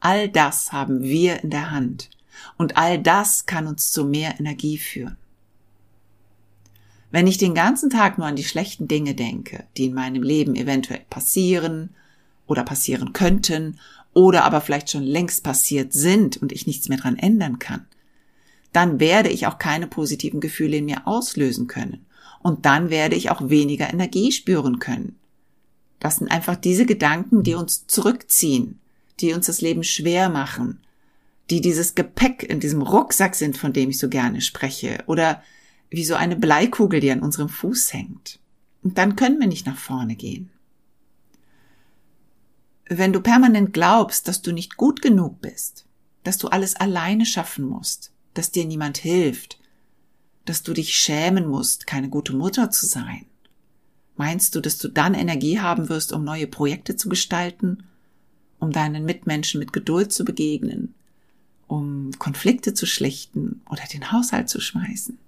All 0.00 0.28
das 0.28 0.72
haben 0.72 1.02
wir 1.02 1.44
in 1.44 1.50
der 1.50 1.70
Hand 1.70 2.10
und 2.56 2.76
all 2.76 2.98
das 2.98 3.46
kann 3.46 3.66
uns 3.66 3.92
zu 3.92 4.04
mehr 4.04 4.40
Energie 4.40 4.78
führen. 4.78 5.16
Wenn 7.12 7.26
ich 7.26 7.36
den 7.36 7.54
ganzen 7.54 7.90
Tag 7.90 8.16
nur 8.16 8.26
an 8.26 8.36
die 8.36 8.42
schlechten 8.42 8.88
Dinge 8.88 9.14
denke, 9.14 9.64
die 9.76 9.84
in 9.84 9.94
meinem 9.94 10.22
Leben 10.22 10.56
eventuell 10.56 11.02
passieren 11.10 11.90
oder 12.46 12.64
passieren 12.64 13.12
könnten 13.12 13.78
oder 14.14 14.44
aber 14.44 14.62
vielleicht 14.62 14.90
schon 14.90 15.02
längst 15.02 15.44
passiert 15.44 15.92
sind 15.92 16.38
und 16.38 16.52
ich 16.52 16.66
nichts 16.66 16.88
mehr 16.88 16.96
dran 16.96 17.18
ändern 17.18 17.58
kann, 17.58 17.86
dann 18.72 18.98
werde 18.98 19.28
ich 19.28 19.46
auch 19.46 19.58
keine 19.58 19.86
positiven 19.86 20.40
Gefühle 20.40 20.78
in 20.78 20.86
mir 20.86 21.06
auslösen 21.06 21.66
können. 21.66 22.06
Und 22.42 22.64
dann 22.64 22.88
werde 22.88 23.14
ich 23.14 23.30
auch 23.30 23.50
weniger 23.50 23.92
Energie 23.92 24.32
spüren 24.32 24.78
können. 24.78 25.16
Das 26.00 26.16
sind 26.16 26.30
einfach 26.30 26.56
diese 26.56 26.86
Gedanken, 26.86 27.42
die 27.42 27.54
uns 27.54 27.86
zurückziehen, 27.86 28.80
die 29.20 29.34
uns 29.34 29.46
das 29.46 29.60
Leben 29.60 29.84
schwer 29.84 30.30
machen, 30.30 30.80
die 31.50 31.60
dieses 31.60 31.94
Gepäck 31.94 32.42
in 32.42 32.58
diesem 32.58 32.80
Rucksack 32.80 33.34
sind, 33.34 33.58
von 33.58 33.74
dem 33.74 33.90
ich 33.90 33.98
so 33.98 34.08
gerne 34.08 34.40
spreche, 34.40 35.04
oder 35.06 35.42
wie 35.92 36.04
so 36.04 36.14
eine 36.14 36.36
Bleikugel, 36.36 37.00
die 37.00 37.10
an 37.10 37.20
unserem 37.20 37.48
Fuß 37.48 37.92
hängt. 37.92 38.38
Und 38.82 38.98
dann 38.98 39.14
können 39.14 39.38
wir 39.38 39.46
nicht 39.46 39.66
nach 39.66 39.76
vorne 39.76 40.16
gehen. 40.16 40.50
Wenn 42.86 43.12
du 43.12 43.20
permanent 43.20 43.72
glaubst, 43.72 44.26
dass 44.26 44.42
du 44.42 44.52
nicht 44.52 44.76
gut 44.76 45.02
genug 45.02 45.40
bist, 45.40 45.86
dass 46.24 46.38
du 46.38 46.48
alles 46.48 46.76
alleine 46.76 47.26
schaffen 47.26 47.64
musst, 47.64 48.12
dass 48.34 48.50
dir 48.50 48.64
niemand 48.64 48.98
hilft, 48.98 49.60
dass 50.44 50.62
du 50.62 50.72
dich 50.72 50.94
schämen 50.94 51.46
musst, 51.46 51.86
keine 51.86 52.08
gute 52.08 52.34
Mutter 52.34 52.70
zu 52.70 52.86
sein, 52.86 53.26
meinst 54.16 54.54
du, 54.54 54.60
dass 54.60 54.78
du 54.78 54.88
dann 54.88 55.14
Energie 55.14 55.60
haben 55.60 55.88
wirst, 55.88 56.12
um 56.12 56.24
neue 56.24 56.46
Projekte 56.46 56.96
zu 56.96 57.08
gestalten, 57.08 57.84
um 58.58 58.72
deinen 58.72 59.04
Mitmenschen 59.04 59.58
mit 59.58 59.72
Geduld 59.72 60.12
zu 60.12 60.24
begegnen, 60.24 60.94
um 61.66 62.10
Konflikte 62.18 62.74
zu 62.74 62.86
schlichten 62.86 63.62
oder 63.70 63.82
den 63.92 64.10
Haushalt 64.10 64.48
zu 64.48 64.60
schmeißen. 64.60 65.18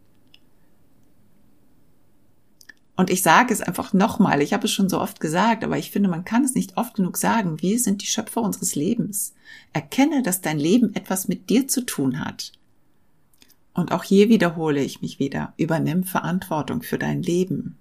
Und 2.96 3.10
ich 3.10 3.22
sage 3.22 3.52
es 3.52 3.60
einfach 3.60 3.92
nochmal, 3.92 4.40
ich 4.40 4.52
habe 4.52 4.66
es 4.66 4.72
schon 4.72 4.88
so 4.88 5.00
oft 5.00 5.18
gesagt, 5.18 5.64
aber 5.64 5.78
ich 5.78 5.90
finde, 5.90 6.08
man 6.08 6.24
kann 6.24 6.44
es 6.44 6.54
nicht 6.54 6.76
oft 6.76 6.94
genug 6.94 7.16
sagen, 7.16 7.60
wir 7.60 7.80
sind 7.80 8.02
die 8.02 8.06
Schöpfer 8.06 8.40
unseres 8.40 8.76
Lebens. 8.76 9.34
Erkenne, 9.72 10.22
dass 10.22 10.40
dein 10.40 10.58
Leben 10.58 10.94
etwas 10.94 11.26
mit 11.26 11.50
dir 11.50 11.66
zu 11.66 11.84
tun 11.84 12.24
hat. 12.24 12.52
Und 13.72 13.90
auch 13.90 14.04
hier 14.04 14.28
wiederhole 14.28 14.80
ich 14.80 15.02
mich 15.02 15.18
wieder, 15.18 15.52
übernimm 15.56 16.04
Verantwortung 16.04 16.82
für 16.82 16.98
dein 16.98 17.22
Leben. 17.22 17.76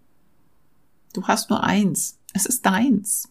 Du 1.13 1.27
hast 1.27 1.51
nur 1.51 1.63
eins, 1.63 2.17
es 2.33 2.47
ist 2.47 2.65
deins. 2.65 3.29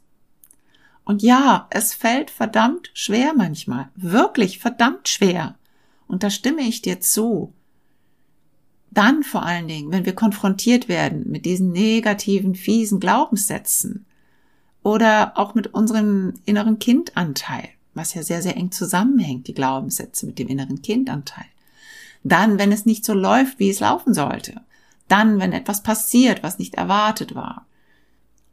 Und 1.04 1.22
ja, 1.22 1.66
es 1.70 1.94
fällt 1.94 2.30
verdammt 2.30 2.92
schwer 2.94 3.34
manchmal. 3.34 3.90
Wirklich 3.96 4.60
verdammt 4.60 5.08
schwer. 5.08 5.56
Und 6.06 6.22
da 6.22 6.30
stimme 6.30 6.62
ich 6.62 6.80
dir 6.80 7.00
zu. 7.00 7.52
Dann 8.94 9.22
vor 9.22 9.42
allen 9.42 9.68
Dingen, 9.68 9.90
wenn 9.90 10.04
wir 10.04 10.14
konfrontiert 10.14 10.86
werden 10.86 11.30
mit 11.30 11.46
diesen 11.46 11.72
negativen, 11.72 12.54
fiesen 12.54 13.00
Glaubenssätzen 13.00 14.04
oder 14.82 15.32
auch 15.36 15.54
mit 15.54 15.68
unserem 15.68 16.34
inneren 16.44 16.78
Kindanteil, 16.78 17.70
was 17.94 18.12
ja 18.12 18.22
sehr, 18.22 18.42
sehr 18.42 18.56
eng 18.56 18.70
zusammenhängt, 18.70 19.48
die 19.48 19.54
Glaubenssätze 19.54 20.26
mit 20.26 20.38
dem 20.38 20.48
inneren 20.48 20.82
Kindanteil. 20.82 21.46
Dann, 22.22 22.58
wenn 22.58 22.70
es 22.70 22.84
nicht 22.84 23.04
so 23.06 23.14
läuft, 23.14 23.58
wie 23.58 23.70
es 23.70 23.80
laufen 23.80 24.12
sollte. 24.12 24.60
Dann, 25.08 25.40
wenn 25.40 25.52
etwas 25.52 25.82
passiert, 25.82 26.42
was 26.42 26.58
nicht 26.58 26.74
erwartet 26.74 27.34
war. 27.34 27.66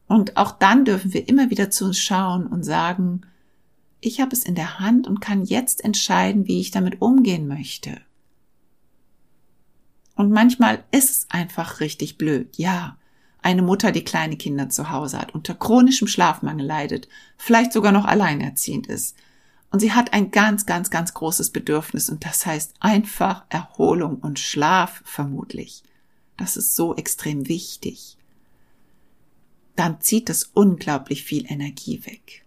Und 0.07 0.37
auch 0.37 0.51
dann 0.51 0.85
dürfen 0.85 1.13
wir 1.13 1.27
immer 1.27 1.49
wieder 1.49 1.69
zu 1.69 1.85
uns 1.85 1.99
schauen 1.99 2.47
und 2.47 2.63
sagen, 2.63 3.21
ich 3.99 4.21
habe 4.21 4.31
es 4.31 4.43
in 4.43 4.55
der 4.55 4.79
Hand 4.79 5.05
und 5.05 5.19
kann 5.19 5.43
jetzt 5.43 5.83
entscheiden, 5.83 6.47
wie 6.47 6.61
ich 6.61 6.71
damit 6.71 7.01
umgehen 7.01 7.47
möchte. 7.47 7.99
Und 10.19 10.31
manchmal 10.31 10.83
ist 10.91 11.09
es 11.09 11.27
einfach 11.29 11.79
richtig 11.79 12.17
blöd, 12.17 12.57
ja. 12.57 12.97
Eine 13.41 13.61
Mutter, 13.61 13.93
die 13.93 14.03
kleine 14.03 14.35
Kinder 14.35 14.69
zu 14.69 14.89
Hause 14.89 15.17
hat, 15.17 15.33
unter 15.33 15.55
chronischem 15.55 16.09
Schlafmangel 16.09 16.65
leidet, 16.65 17.07
vielleicht 17.37 17.71
sogar 17.71 17.93
noch 17.93 18.03
alleinerziehend 18.03 18.87
ist. 18.87 19.15
Und 19.71 19.79
sie 19.79 19.93
hat 19.93 20.11
ein 20.11 20.31
ganz, 20.31 20.65
ganz, 20.65 20.89
ganz 20.89 21.13
großes 21.13 21.51
Bedürfnis 21.51 22.09
und 22.09 22.25
das 22.25 22.45
heißt 22.45 22.73
einfach 22.81 23.45
Erholung 23.47 24.17
und 24.17 24.39
Schlaf 24.39 25.01
vermutlich. 25.05 25.83
Das 26.35 26.57
ist 26.57 26.75
so 26.75 26.95
extrem 26.95 27.47
wichtig 27.47 28.17
dann 29.79 30.01
zieht 30.01 30.29
es 30.29 30.51
unglaublich 30.53 31.23
viel 31.23 31.49
Energie 31.49 32.05
weg. 32.05 32.43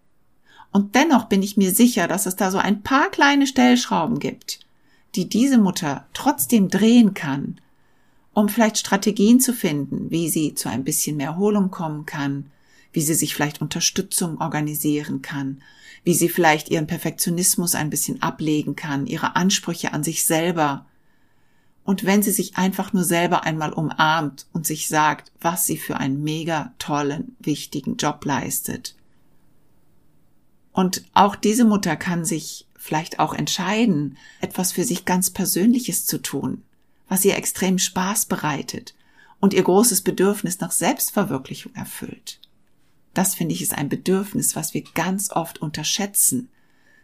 Und 0.71 0.95
dennoch 0.95 1.31
bin 1.31 1.43
ich 1.43 1.57
mir 1.57 1.71
sicher, 1.71 2.07
dass 2.07 2.27
es 2.27 2.37
da 2.37 2.51
so 2.51 2.59
ein 2.59 2.83
paar 2.83 3.11
kleine 3.11 3.47
Stellschrauben 3.47 4.19
gibt, 4.19 4.61
die 5.15 5.29
diese 5.29 5.59
Mutter 5.59 6.07
trotzdem 6.15 6.69
drehen 6.69 7.15
kann, 7.15 7.61
um 8.35 8.49
vielleicht 8.49 8.79
Strategien 8.79 9.41
zu 9.41 9.53
finden, 9.53 10.11
wie 10.11 10.29
sie 10.29 10.55
zu 10.55 10.69
ein 10.69 10.85
bisschen 10.85 11.17
mehr 11.17 11.29
Erholung 11.29 11.71
kommen 11.71 12.07
kann, 12.07 12.51
wie 12.93 13.03
sie 13.03 13.15
sich 13.15 13.35
vielleicht 13.35 13.61
Unterstützung 13.61 14.41
organisieren 14.41 15.23
kann, 15.23 15.63
wie 16.05 16.15
sie 16.15 16.29
vielleicht 16.29 16.71
ihren 16.71 16.87
Perfektionismus 16.87 17.75
ein 17.75 17.91
bisschen 17.91 18.23
ablegen 18.23 18.75
kann, 18.77 19.07
ihre 19.07 19.37
Ansprüche 19.37 19.93
an 19.93 20.03
sich 20.03 20.25
selber 20.25 20.87
Und 21.85 22.05
wenn 22.05 22.23
sie 22.23 22.31
sich 22.31 22.57
einfach 22.57 22.93
nur 22.93 23.05
selber 23.05 23.45
einmal 23.45 23.73
umarmt 23.73 24.47
und 24.53 24.67
sich 24.67 24.89
sagt, 24.89 25.33
was 25.41 25.67
sie 25.67 25.77
für 25.77 25.97
einen 25.97 26.23
mega 26.23 26.73
tollen, 26.79 27.37
wichtigen 27.41 27.97
Job 27.97 28.25
leistet. 28.25 28.95
Und 30.73 31.05
auch 31.13 31.35
diese 31.35 31.65
Mutter 31.65 31.97
kann 31.97 32.25
sich 32.25 32.67
vielleicht 32.83 33.21
auch 33.21 33.33
entscheiden, 33.33 34.19
etwas 34.41 34.73
für 34.73 34.83
sich 34.83 35.05
ganz 35.05 35.31
Persönliches 35.31 36.05
zu 36.05 36.21
tun, 36.21 36.65
was 37.09 37.25
ihr 37.25 37.37
extrem 37.37 37.79
Spaß 37.79 38.27
bereitet 38.27 38.97
und 39.39 39.55
ihr 39.55 39.63
großes 39.63 40.01
Bedürfnis 40.01 40.59
nach 40.59 40.73
Selbstverwirklichung 40.73 41.73
erfüllt. 41.77 42.41
Das 43.15 43.37
finde 43.37 43.55
ich 43.55 43.63
ist 43.63 43.75
ein 43.75 43.89
Bedürfnis, 43.89 44.57
was 44.57 44.75
wir 44.75 44.83
ganz 44.95 45.31
oft 45.31 45.63
unterschätzen. 45.63 46.49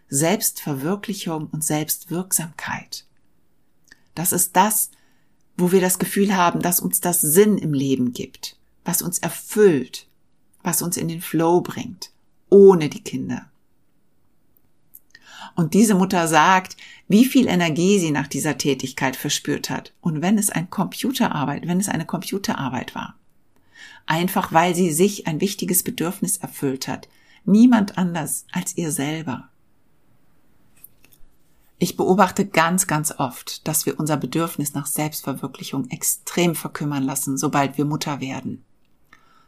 Selbstverwirklichung 0.09 1.47
und 1.53 1.63
Selbstwirksamkeit. 1.63 3.05
Das 4.17 4.33
ist 4.33 4.57
das, 4.57 4.91
wo 5.57 5.71
wir 5.71 5.81
das 5.81 6.01
Gefühl 6.01 6.35
haben, 6.35 6.61
dass 6.61 6.81
uns 6.81 7.01
das 7.01 7.21
Sinn 7.21 7.57
im 7.57 7.73
Leben 7.73 8.13
gibt, 8.13 8.57
was 8.85 9.01
uns 9.01 9.21
erfüllt, 9.21 10.09
was 10.65 10.83
uns 10.83 10.97
in 10.97 11.07
den 11.07 11.21
Flow 11.21 11.61
bringt, 11.61 12.11
ohne 12.49 12.89
die 12.89 13.05
Kinder. 13.05 13.49
Und 15.59 15.75
diese 15.75 15.97
Mutter 15.97 16.29
sagt, 16.29 16.77
wie 17.09 17.25
viel 17.25 17.49
Energie 17.49 17.99
sie 17.99 18.13
nach 18.13 18.29
dieser 18.29 18.59
Tätigkeit 18.59 19.17
verspürt 19.17 19.71
hat. 19.71 19.93
Und 20.01 20.23
wenn 20.23 20.39
es 20.39 20.51
ein 20.51 20.71
Computerarbeit, 20.71 21.67
wenn 21.67 21.81
es 21.81 21.89
eine 21.89 22.07
Computerarbeit 22.07 22.95
war. 22.95 23.17
Einfach 24.07 24.53
weil 24.53 24.77
sie 24.77 24.93
sich 24.93 25.27
ein 25.27 25.41
wichtiges 25.41 25.83
Bedürfnis 25.83 26.37
erfüllt 26.37 26.87
hat. 26.87 27.09
Niemand 27.45 27.99
anders 27.99 28.47
als 28.53 28.77
ihr 28.77 28.93
selber. 28.93 29.49
Ich 31.81 31.97
beobachte 31.97 32.47
ganz, 32.47 32.87
ganz 32.87 33.19
oft, 33.19 33.67
dass 33.67 33.85
wir 33.85 33.99
unser 33.99 34.17
Bedürfnis 34.17 34.75
nach 34.75 34.87
Selbstverwirklichung 34.87 35.91
extrem 35.91 36.55
verkümmern 36.55 37.03
lassen, 37.03 37.37
sobald 37.37 37.77
wir 37.77 37.85
Mutter 37.85 38.21
werden. 38.21 38.65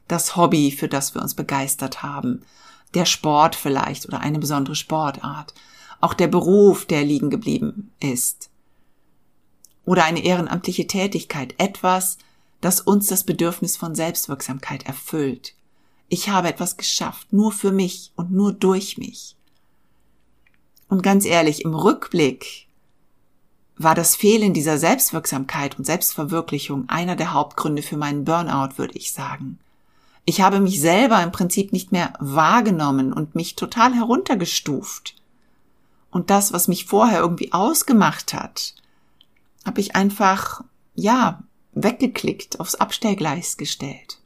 Das 0.09 0.35
Hobby, 0.35 0.73
für 0.73 0.89
das 0.89 1.15
wir 1.15 1.23
uns 1.23 1.37
begeistert 1.37 2.03
haben, 2.03 2.43
der 2.95 3.05
Sport 3.05 3.55
vielleicht 3.55 4.09
oder 4.09 4.19
eine 4.19 4.41
besondere 4.41 4.75
Sportart, 4.75 5.55
auch 6.01 6.15
der 6.15 6.29
Beruf, 6.29 6.87
der 6.87 7.05
liegen 7.05 7.31
geblieben 7.31 7.93
ist. 8.01 8.51
Oder 9.85 10.05
eine 10.05 10.25
ehrenamtliche 10.25 10.87
Tätigkeit, 10.87 11.55
etwas, 11.59 12.19
das 12.61 12.81
uns 12.81 13.07
das 13.07 13.25
Bedürfnis 13.25 13.77
von 13.77 13.95
Selbstwirksamkeit 13.95 14.87
erfüllt. 14.87 15.55
Ich 16.09 16.29
habe 16.29 16.49
etwas 16.49 16.77
geschafft, 16.77 17.33
nur 17.33 17.53
für 17.53 17.73
mich 17.73 18.13
und 18.17 18.33
nur 18.33 18.53
durch 18.53 18.99
mich. 18.99 19.37
Und 20.89 21.03
ganz 21.03 21.25
ehrlich, 21.25 21.65
im 21.65 21.75
Rückblick 21.75 22.67
war 23.77 23.95
das 23.95 24.17
Fehlen 24.17 24.53
dieser 24.53 24.77
Selbstwirksamkeit 24.77 25.79
und 25.79 25.87
Selbstverwirklichung 25.87 26.89
einer 26.89 27.17
der 27.17 27.33
Hauptgründe 27.33 27.83
für 27.83 27.97
meinen 27.97 28.25
Burnout, 28.25 28.77
würde 28.77 28.99
ich 28.99 29.13
sagen. 29.13 29.59
Ich 30.27 30.43
habe 30.43 30.61
mich 30.61 30.81
selber 30.81 31.23
im 31.23 31.33
Prinzip 31.33 31.73
nicht 31.73 31.93
mehr 31.93 32.13
wahrgenommen 32.19 33.13
und 33.13 33.35
mich 33.35 33.57
total 33.57 33.95
heruntergestuft. 33.95 35.15
Und 36.11 36.31
das, 36.31 36.53
was 36.53 36.69
mich 36.69 36.87
vorher 36.87 37.21
irgendwie 37.21 37.53
ausgemacht 37.53 38.35
hat, 38.35 38.75
habe 39.65 39.81
ich 39.81 39.95
einfach, 39.95 40.65
ja, 40.95 41.43
weggeklickt, 41.73 42.59
aufs 42.61 42.75
Abstellgleis 42.75 43.57
gestellt. 43.57 44.19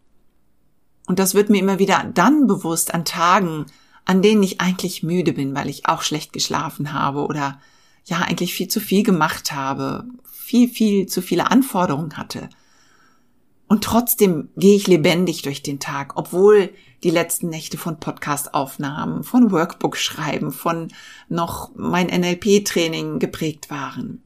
Und 1.06 1.18
das 1.18 1.34
wird 1.34 1.50
mir 1.50 1.58
immer 1.58 1.78
wieder 1.78 2.10
dann 2.14 2.46
bewusst 2.46 2.94
an 2.94 3.04
Tagen, 3.04 3.66
an 4.06 4.22
denen 4.22 4.42
ich 4.42 4.60
eigentlich 4.60 5.02
müde 5.02 5.32
bin, 5.32 5.54
weil 5.54 5.68
ich 5.68 5.86
auch 5.86 6.02
schlecht 6.02 6.32
geschlafen 6.32 6.92
habe 6.92 7.26
oder 7.26 7.60
ja 8.04 8.18
eigentlich 8.18 8.54
viel 8.54 8.68
zu 8.68 8.80
viel 8.80 9.02
gemacht 9.02 9.52
habe, 9.52 10.04
viel, 10.30 10.68
viel 10.68 11.06
zu 11.06 11.22
viele 11.22 11.50
Anforderungen 11.50 12.16
hatte. 12.16 12.48
Und 13.66 13.82
trotzdem 13.82 14.48
gehe 14.56 14.76
ich 14.76 14.86
lebendig 14.86 15.42
durch 15.42 15.62
den 15.62 15.80
Tag, 15.80 16.16
obwohl 16.16 16.70
die 17.04 17.10
letzten 17.10 17.50
Nächte 17.50 17.76
von 17.76 18.00
Podcast-Aufnahmen, 18.00 19.22
von 19.22 19.52
Workbook-Schreiben, 19.52 20.50
von 20.50 20.88
noch 21.28 21.70
mein 21.76 22.06
NLP-Training 22.06 23.18
geprägt 23.18 23.70
waren. 23.70 24.22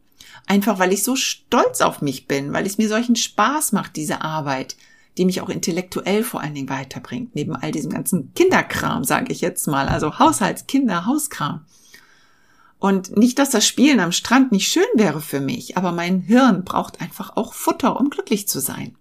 Einfach 0.47 0.79
weil 0.79 0.93
ich 0.93 1.03
so 1.03 1.17
stolz 1.17 1.81
auf 1.81 2.01
mich 2.01 2.27
bin, 2.27 2.53
weil 2.53 2.65
es 2.65 2.79
mir 2.79 2.89
solchen 2.89 3.17
Spaß 3.17 3.73
macht, 3.73 3.97
diese 3.97 4.23
Arbeit, 4.23 4.77
die 5.19 5.25
mich 5.25 5.41
auch 5.41 5.49
intellektuell 5.49 6.23
vor 6.23 6.41
allen 6.41 6.55
Dingen 6.55 6.69
weiterbringt, 6.69 7.35
neben 7.35 7.57
all 7.57 7.73
diesem 7.73 7.91
ganzen 7.91 8.33
Kinderkram, 8.35 9.03
sage 9.03 9.33
ich 9.33 9.41
jetzt 9.41 9.67
mal, 9.67 9.89
also 9.89 10.21
Haushaltskinder, 10.21 11.05
Hauskram. 11.05 11.67
Und 12.79 13.17
nicht, 13.17 13.41
dass 13.41 13.51
das 13.51 13.67
Spielen 13.67 13.99
am 13.99 14.13
Strand 14.13 14.53
nicht 14.53 14.69
schön 14.69 14.85
wäre 14.95 15.21
für 15.21 15.41
mich, 15.41 15.77
aber 15.77 15.91
mein 15.91 16.21
Hirn 16.21 16.63
braucht 16.63 17.01
einfach 17.01 17.37
auch 17.37 17.53
Futter, 17.53 17.99
um 17.99 18.09
glücklich 18.09 18.47
zu 18.47 18.61
sein. 18.61 18.95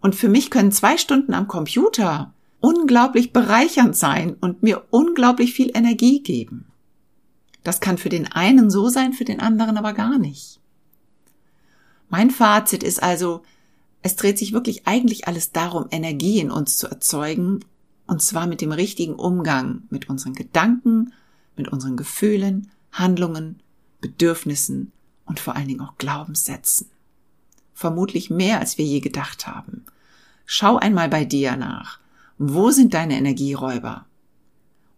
Und 0.00 0.14
für 0.14 0.28
mich 0.28 0.50
können 0.50 0.70
zwei 0.70 0.96
Stunden 0.96 1.34
am 1.34 1.48
Computer 1.48 2.32
unglaublich 2.64 3.34
bereichernd 3.34 3.94
sein 3.94 4.36
und 4.40 4.62
mir 4.62 4.86
unglaublich 4.88 5.52
viel 5.52 5.70
Energie 5.74 6.22
geben. 6.22 6.64
Das 7.62 7.80
kann 7.80 7.98
für 7.98 8.08
den 8.08 8.32
einen 8.32 8.70
so 8.70 8.88
sein, 8.88 9.12
für 9.12 9.26
den 9.26 9.40
anderen 9.40 9.76
aber 9.76 9.92
gar 9.92 10.18
nicht. 10.18 10.60
Mein 12.08 12.30
Fazit 12.30 12.82
ist 12.82 13.02
also, 13.02 13.42
es 14.00 14.16
dreht 14.16 14.38
sich 14.38 14.54
wirklich 14.54 14.86
eigentlich 14.86 15.28
alles 15.28 15.52
darum, 15.52 15.88
Energie 15.90 16.40
in 16.40 16.50
uns 16.50 16.78
zu 16.78 16.86
erzeugen, 16.86 17.60
und 18.06 18.22
zwar 18.22 18.46
mit 18.46 18.62
dem 18.62 18.72
richtigen 18.72 19.16
Umgang 19.16 19.82
mit 19.90 20.08
unseren 20.08 20.32
Gedanken, 20.32 21.12
mit 21.56 21.68
unseren 21.68 21.98
Gefühlen, 21.98 22.70
Handlungen, 22.92 23.60
Bedürfnissen 24.00 24.90
und 25.26 25.38
vor 25.38 25.54
allen 25.54 25.68
Dingen 25.68 25.82
auch 25.82 25.98
Glaubenssätzen. 25.98 26.88
Vermutlich 27.74 28.30
mehr, 28.30 28.60
als 28.60 28.78
wir 28.78 28.86
je 28.86 29.00
gedacht 29.00 29.46
haben. 29.46 29.84
Schau 30.46 30.78
einmal 30.78 31.10
bei 31.10 31.26
dir 31.26 31.58
nach. 31.58 31.98
Wo 32.38 32.70
sind 32.70 32.94
deine 32.94 33.16
Energieräuber? 33.16 34.06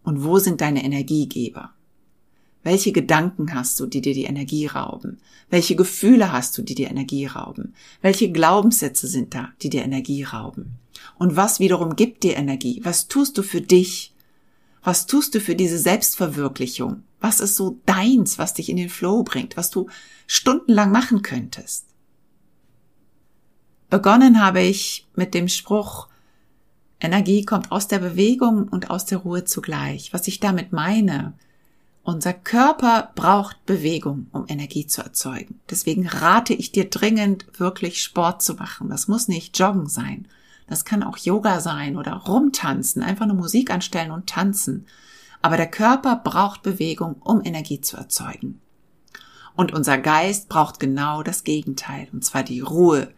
Und 0.03 0.23
wo 0.23 0.39
sind 0.39 0.61
deine 0.61 0.83
Energiegeber? 0.83 1.73
Welche 2.63 2.91
Gedanken 2.91 3.53
hast 3.53 3.79
du, 3.79 3.85
die 3.85 4.01
dir 4.01 4.13
die 4.13 4.23
Energie 4.23 4.65
rauben? 4.65 5.19
Welche 5.49 5.75
Gefühle 5.75 6.31
hast 6.31 6.57
du, 6.57 6.63
die 6.63 6.75
dir 6.75 6.89
Energie 6.89 7.25
rauben? 7.25 7.75
Welche 8.01 8.31
Glaubenssätze 8.31 9.07
sind 9.07 9.33
da, 9.35 9.49
die 9.61 9.69
dir 9.69 9.83
Energie 9.83 10.23
rauben? 10.23 10.79
Und 11.17 11.35
was 11.35 11.59
wiederum 11.59 11.95
gibt 11.95 12.23
dir 12.23 12.35
Energie? 12.35 12.81
Was 12.83 13.07
tust 13.07 13.37
du 13.37 13.43
für 13.43 13.61
dich? 13.61 14.13
Was 14.83 15.05
tust 15.05 15.35
du 15.35 15.39
für 15.39 15.55
diese 15.55 15.77
Selbstverwirklichung? 15.77 17.03
Was 17.19 17.39
ist 17.39 17.55
so 17.55 17.79
deins, 17.85 18.37
was 18.37 18.53
dich 18.53 18.69
in 18.69 18.77
den 18.77 18.89
Flow 18.89 19.23
bringt, 19.23 19.57
was 19.57 19.69
du 19.69 19.87
stundenlang 20.25 20.91
machen 20.91 21.21
könntest? 21.21 21.85
Begonnen 23.89 24.43
habe 24.43 24.61
ich 24.61 25.07
mit 25.15 25.33
dem 25.33 25.47
Spruch, 25.47 26.07
Energie 26.99 27.45
kommt 27.45 27.71
aus 27.71 27.87
der 27.87 27.99
Bewegung 27.99 28.67
und 28.69 28.89
aus 28.89 29.05
der 29.05 29.19
Ruhe 29.19 29.43
zugleich. 29.45 30.13
Was 30.13 30.27
ich 30.27 30.39
damit 30.39 30.73
meine, 30.73 31.33
unser 32.03 32.33
Körper 32.33 33.11
braucht 33.15 33.65
Bewegung, 33.65 34.27
um 34.31 34.45
Energie 34.47 34.87
zu 34.87 35.01
erzeugen. 35.01 35.59
Deswegen 35.69 36.07
rate 36.07 36.53
ich 36.53 36.71
dir 36.71 36.89
dringend, 36.89 37.45
wirklich 37.59 38.01
Sport 38.01 38.41
zu 38.41 38.55
machen. 38.55 38.89
Das 38.89 39.07
muss 39.07 39.27
nicht 39.27 39.59
Joggen 39.59 39.87
sein. 39.87 40.27
Das 40.67 40.85
kann 40.85 41.03
auch 41.03 41.17
Yoga 41.17 41.59
sein 41.59 41.97
oder 41.97 42.13
rumtanzen, 42.13 43.03
einfach 43.03 43.25
nur 43.25 43.35
Musik 43.35 43.71
anstellen 43.71 44.11
und 44.11 44.27
tanzen. 44.27 44.85
Aber 45.41 45.57
der 45.57 45.69
Körper 45.69 46.15
braucht 46.15 46.63
Bewegung, 46.63 47.15
um 47.21 47.43
Energie 47.43 47.81
zu 47.81 47.97
erzeugen. 47.97 48.59
Und 49.55 49.73
unser 49.73 49.97
Geist 49.97 50.49
braucht 50.49 50.79
genau 50.79 51.23
das 51.23 51.43
Gegenteil, 51.43 52.07
und 52.11 52.23
zwar 52.23 52.43
die 52.43 52.59
Ruhe, 52.59 53.09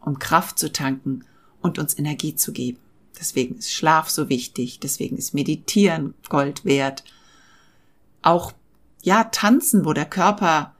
um 0.00 0.18
Kraft 0.18 0.58
zu 0.58 0.72
tanken 0.72 1.24
und 1.60 1.78
uns 1.78 1.98
Energie 1.98 2.34
zu 2.34 2.52
geben. 2.52 2.78
Deswegen 3.18 3.56
ist 3.56 3.72
Schlaf 3.72 4.08
so 4.08 4.28
wichtig, 4.28 4.80
deswegen 4.80 5.16
ist 5.16 5.34
Meditieren 5.34 6.14
Gold 6.28 6.64
wert, 6.64 7.04
auch 8.22 8.52
ja 9.02 9.24
tanzen, 9.24 9.84
wo 9.84 9.92
der 9.92 10.04
Körper 10.04 10.74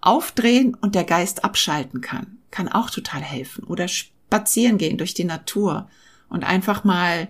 aufdrehen 0.00 0.74
und 0.74 0.94
der 0.94 1.04
Geist 1.04 1.44
abschalten 1.44 2.00
kann, 2.00 2.38
kann 2.50 2.68
auch 2.68 2.90
total 2.90 3.22
helfen. 3.22 3.64
Oder 3.64 3.88
spazieren 3.88 4.78
gehen 4.78 4.98
durch 4.98 5.14
die 5.14 5.24
Natur 5.24 5.88
und 6.28 6.44
einfach 6.44 6.84
mal 6.84 7.28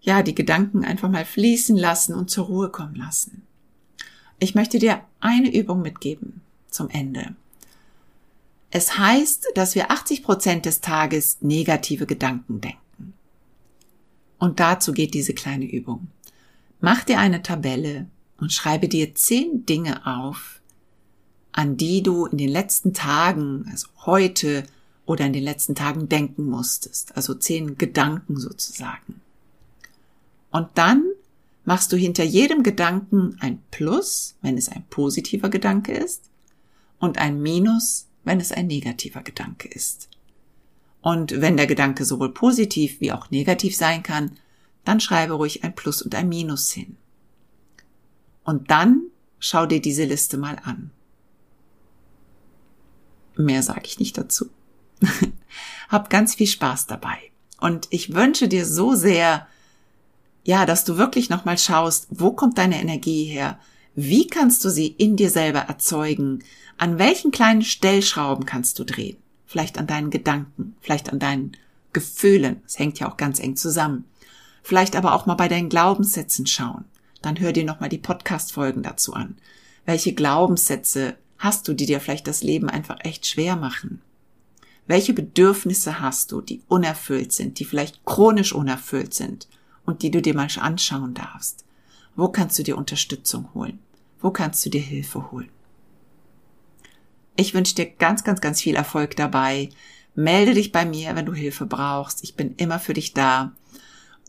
ja 0.00 0.22
die 0.22 0.34
Gedanken 0.34 0.84
einfach 0.84 1.08
mal 1.08 1.24
fließen 1.24 1.76
lassen 1.76 2.14
und 2.14 2.30
zur 2.30 2.46
Ruhe 2.46 2.68
kommen 2.68 2.94
lassen. 2.94 3.42
Ich 4.38 4.54
möchte 4.54 4.78
dir 4.78 5.00
eine 5.20 5.52
Übung 5.54 5.80
mitgeben 5.80 6.42
zum 6.68 6.90
Ende. 6.90 7.34
Es 8.70 8.98
heißt, 8.98 9.46
dass 9.54 9.74
wir 9.74 9.90
80 9.90 10.22
Prozent 10.24 10.66
des 10.66 10.80
Tages 10.80 11.38
negative 11.40 12.06
Gedanken 12.06 12.60
denken. 12.60 12.83
Und 14.38 14.60
dazu 14.60 14.92
geht 14.92 15.14
diese 15.14 15.34
kleine 15.34 15.64
Übung. 15.64 16.08
Mach 16.80 17.04
dir 17.04 17.18
eine 17.18 17.42
Tabelle 17.42 18.06
und 18.38 18.52
schreibe 18.52 18.88
dir 18.88 19.14
zehn 19.14 19.64
Dinge 19.64 20.06
auf, 20.06 20.60
an 21.52 21.76
die 21.76 22.02
du 22.02 22.26
in 22.26 22.38
den 22.38 22.50
letzten 22.50 22.92
Tagen, 22.92 23.66
also 23.70 23.86
heute 24.04 24.64
oder 25.06 25.26
in 25.26 25.32
den 25.32 25.44
letzten 25.44 25.74
Tagen 25.74 26.08
denken 26.08 26.44
musstest. 26.44 27.16
Also 27.16 27.34
zehn 27.34 27.78
Gedanken 27.78 28.36
sozusagen. 28.36 29.20
Und 30.50 30.68
dann 30.74 31.04
machst 31.64 31.92
du 31.92 31.96
hinter 31.96 32.24
jedem 32.24 32.62
Gedanken 32.62 33.36
ein 33.40 33.62
Plus, 33.70 34.34
wenn 34.42 34.58
es 34.58 34.68
ein 34.68 34.84
positiver 34.90 35.48
Gedanke 35.48 35.92
ist, 35.92 36.22
und 36.98 37.18
ein 37.18 37.40
Minus, 37.40 38.06
wenn 38.24 38.40
es 38.40 38.52
ein 38.52 38.66
negativer 38.66 39.22
Gedanke 39.22 39.68
ist. 39.68 40.08
Und 41.04 41.42
wenn 41.42 41.58
der 41.58 41.66
Gedanke 41.66 42.06
sowohl 42.06 42.32
positiv 42.32 42.98
wie 42.98 43.12
auch 43.12 43.30
negativ 43.30 43.76
sein 43.76 44.02
kann, 44.02 44.38
dann 44.86 45.00
schreibe 45.00 45.34
ruhig 45.34 45.62
ein 45.62 45.74
Plus 45.74 46.00
und 46.00 46.14
ein 46.14 46.30
Minus 46.30 46.72
hin. 46.72 46.96
Und 48.42 48.70
dann 48.70 49.02
schau 49.38 49.66
dir 49.66 49.82
diese 49.82 50.04
Liste 50.04 50.38
mal 50.38 50.58
an. 50.64 50.92
Mehr 53.36 53.62
sage 53.62 53.82
ich 53.84 53.98
nicht 53.98 54.16
dazu. 54.16 54.46
Hab 55.90 56.08
ganz 56.08 56.36
viel 56.36 56.46
Spaß 56.46 56.86
dabei. 56.86 57.18
Und 57.60 57.86
ich 57.90 58.14
wünsche 58.14 58.48
dir 58.48 58.64
so 58.64 58.94
sehr, 58.94 59.46
ja, 60.42 60.64
dass 60.64 60.86
du 60.86 60.96
wirklich 60.96 61.28
nochmal 61.28 61.58
schaust, 61.58 62.06
wo 62.08 62.32
kommt 62.32 62.56
deine 62.56 62.80
Energie 62.80 63.24
her? 63.24 63.58
Wie 63.94 64.26
kannst 64.26 64.64
du 64.64 64.70
sie 64.70 64.86
in 64.86 65.16
dir 65.16 65.28
selber 65.28 65.60
erzeugen? 65.60 66.42
An 66.78 66.98
welchen 66.98 67.30
kleinen 67.30 67.60
Stellschrauben 67.60 68.46
kannst 68.46 68.78
du 68.78 68.84
drehen? 68.84 69.18
Vielleicht 69.46 69.78
an 69.78 69.86
deinen 69.86 70.10
Gedanken, 70.10 70.76
vielleicht 70.80 71.12
an 71.12 71.18
deinen 71.18 71.56
Gefühlen. 71.92 72.62
Es 72.66 72.78
hängt 72.78 72.98
ja 72.98 73.10
auch 73.10 73.16
ganz 73.16 73.40
eng 73.40 73.56
zusammen. 73.56 74.04
Vielleicht 74.62 74.96
aber 74.96 75.14
auch 75.14 75.26
mal 75.26 75.34
bei 75.34 75.48
deinen 75.48 75.68
Glaubenssätzen 75.68 76.46
schauen. 76.46 76.84
Dann 77.22 77.38
hör 77.40 77.52
dir 77.52 77.64
nochmal 77.64 77.88
die 77.88 77.98
Podcast-Folgen 77.98 78.82
dazu 78.82 79.14
an. 79.14 79.36
Welche 79.86 80.14
Glaubenssätze 80.14 81.16
hast 81.38 81.68
du, 81.68 81.74
die 81.74 81.86
dir 81.86 82.00
vielleicht 82.00 82.26
das 82.26 82.42
Leben 82.42 82.68
einfach 82.68 82.96
echt 83.00 83.26
schwer 83.26 83.56
machen? 83.56 84.00
Welche 84.86 85.14
Bedürfnisse 85.14 86.00
hast 86.00 86.32
du, 86.32 86.40
die 86.40 86.62
unerfüllt 86.68 87.32
sind, 87.32 87.58
die 87.58 87.64
vielleicht 87.64 88.04
chronisch 88.04 88.52
unerfüllt 88.52 89.14
sind 89.14 89.48
und 89.86 90.02
die 90.02 90.10
du 90.10 90.20
dir 90.20 90.34
mal 90.34 90.48
anschauen 90.58 91.14
darfst? 91.14 91.64
Wo 92.16 92.28
kannst 92.28 92.58
du 92.58 92.62
dir 92.62 92.76
Unterstützung 92.76 93.48
holen? 93.54 93.78
Wo 94.20 94.30
kannst 94.30 94.64
du 94.64 94.70
dir 94.70 94.80
Hilfe 94.80 95.30
holen? 95.30 95.48
Ich 97.36 97.54
wünsche 97.54 97.74
dir 97.74 97.86
ganz, 97.86 98.24
ganz, 98.24 98.40
ganz 98.40 98.60
viel 98.60 98.76
Erfolg 98.76 99.16
dabei. 99.16 99.70
Melde 100.14 100.54
dich 100.54 100.70
bei 100.72 100.84
mir, 100.84 101.16
wenn 101.16 101.26
du 101.26 101.34
Hilfe 101.34 101.66
brauchst. 101.66 102.22
Ich 102.22 102.36
bin 102.36 102.54
immer 102.56 102.78
für 102.78 102.94
dich 102.94 103.14
da. 103.14 103.52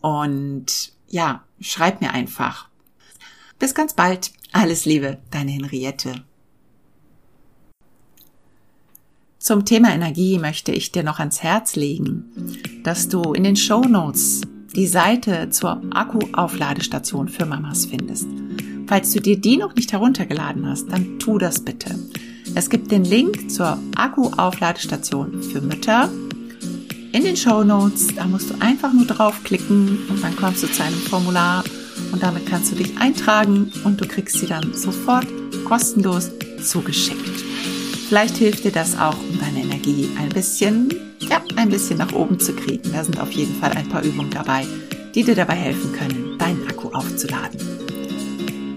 Und 0.02 0.92
ja, 1.08 1.44
schreib 1.60 2.00
mir 2.00 2.12
einfach. 2.12 2.68
Bis 3.58 3.74
ganz 3.74 3.94
bald. 3.94 4.32
Alles 4.52 4.84
Liebe, 4.84 5.18
deine 5.30 5.52
Henriette. 5.52 6.24
Zum 9.38 9.64
Thema 9.64 9.94
Energie 9.94 10.38
möchte 10.38 10.72
ich 10.72 10.90
dir 10.90 11.04
noch 11.04 11.20
ans 11.20 11.42
Herz 11.42 11.76
legen, 11.76 12.24
dass 12.82 13.08
du 13.08 13.32
in 13.32 13.44
den 13.44 13.54
Show 13.54 13.80
Notes 13.82 14.40
die 14.74 14.88
Seite 14.88 15.50
zur 15.50 15.80
Akku-Aufladestation 15.90 17.28
für 17.28 17.46
Mamas 17.46 17.86
findest. 17.86 18.26
Falls 18.88 19.12
du 19.12 19.20
dir 19.20 19.40
die 19.40 19.56
noch 19.56 19.74
nicht 19.74 19.92
heruntergeladen 19.92 20.66
hast, 20.66 20.90
dann 20.90 21.18
tu 21.20 21.38
das 21.38 21.64
bitte. 21.64 21.96
Es 22.56 22.70
gibt 22.70 22.90
den 22.90 23.04
Link 23.04 23.50
zur 23.50 23.78
Akku-Aufladestation 23.96 25.42
für 25.42 25.60
Mütter 25.60 26.08
in 27.12 27.22
den 27.22 27.36
Show 27.36 27.62
Notes. 27.62 28.06
Da 28.16 28.26
musst 28.26 28.48
du 28.48 28.54
einfach 28.60 28.94
nur 28.94 29.04
draufklicken 29.04 29.98
und 30.08 30.24
dann 30.24 30.34
kommst 30.36 30.62
du 30.62 30.66
zu 30.66 30.82
einem 30.82 30.96
Formular 30.96 31.64
und 32.12 32.22
damit 32.22 32.46
kannst 32.46 32.72
du 32.72 32.76
dich 32.76 32.96
eintragen 32.98 33.70
und 33.84 34.00
du 34.00 34.08
kriegst 34.08 34.38
sie 34.38 34.46
dann 34.46 34.72
sofort 34.72 35.26
kostenlos 35.66 36.30
zugeschickt. 36.64 37.44
Vielleicht 38.08 38.38
hilft 38.38 38.64
dir 38.64 38.72
das 38.72 38.98
auch, 38.98 39.18
um 39.28 39.38
deine 39.38 39.60
Energie 39.60 40.08
ein 40.18 40.30
bisschen, 40.30 40.88
ja, 41.28 41.42
ein 41.56 41.68
bisschen 41.68 41.98
nach 41.98 42.14
oben 42.14 42.40
zu 42.40 42.54
kriegen. 42.54 42.90
Da 42.90 43.04
sind 43.04 43.20
auf 43.20 43.32
jeden 43.32 43.54
Fall 43.60 43.72
ein 43.72 43.88
paar 43.90 44.02
Übungen 44.02 44.30
dabei, 44.30 44.66
die 45.14 45.24
dir 45.24 45.34
dabei 45.34 45.56
helfen 45.56 45.92
können, 45.92 46.38
deinen 46.38 46.66
Akku 46.66 46.88
aufzuladen. 46.88 47.60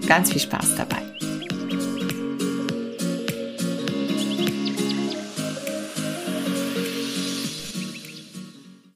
Ganz 0.06 0.30
viel 0.30 0.42
Spaß 0.42 0.74
dabei. 0.76 1.09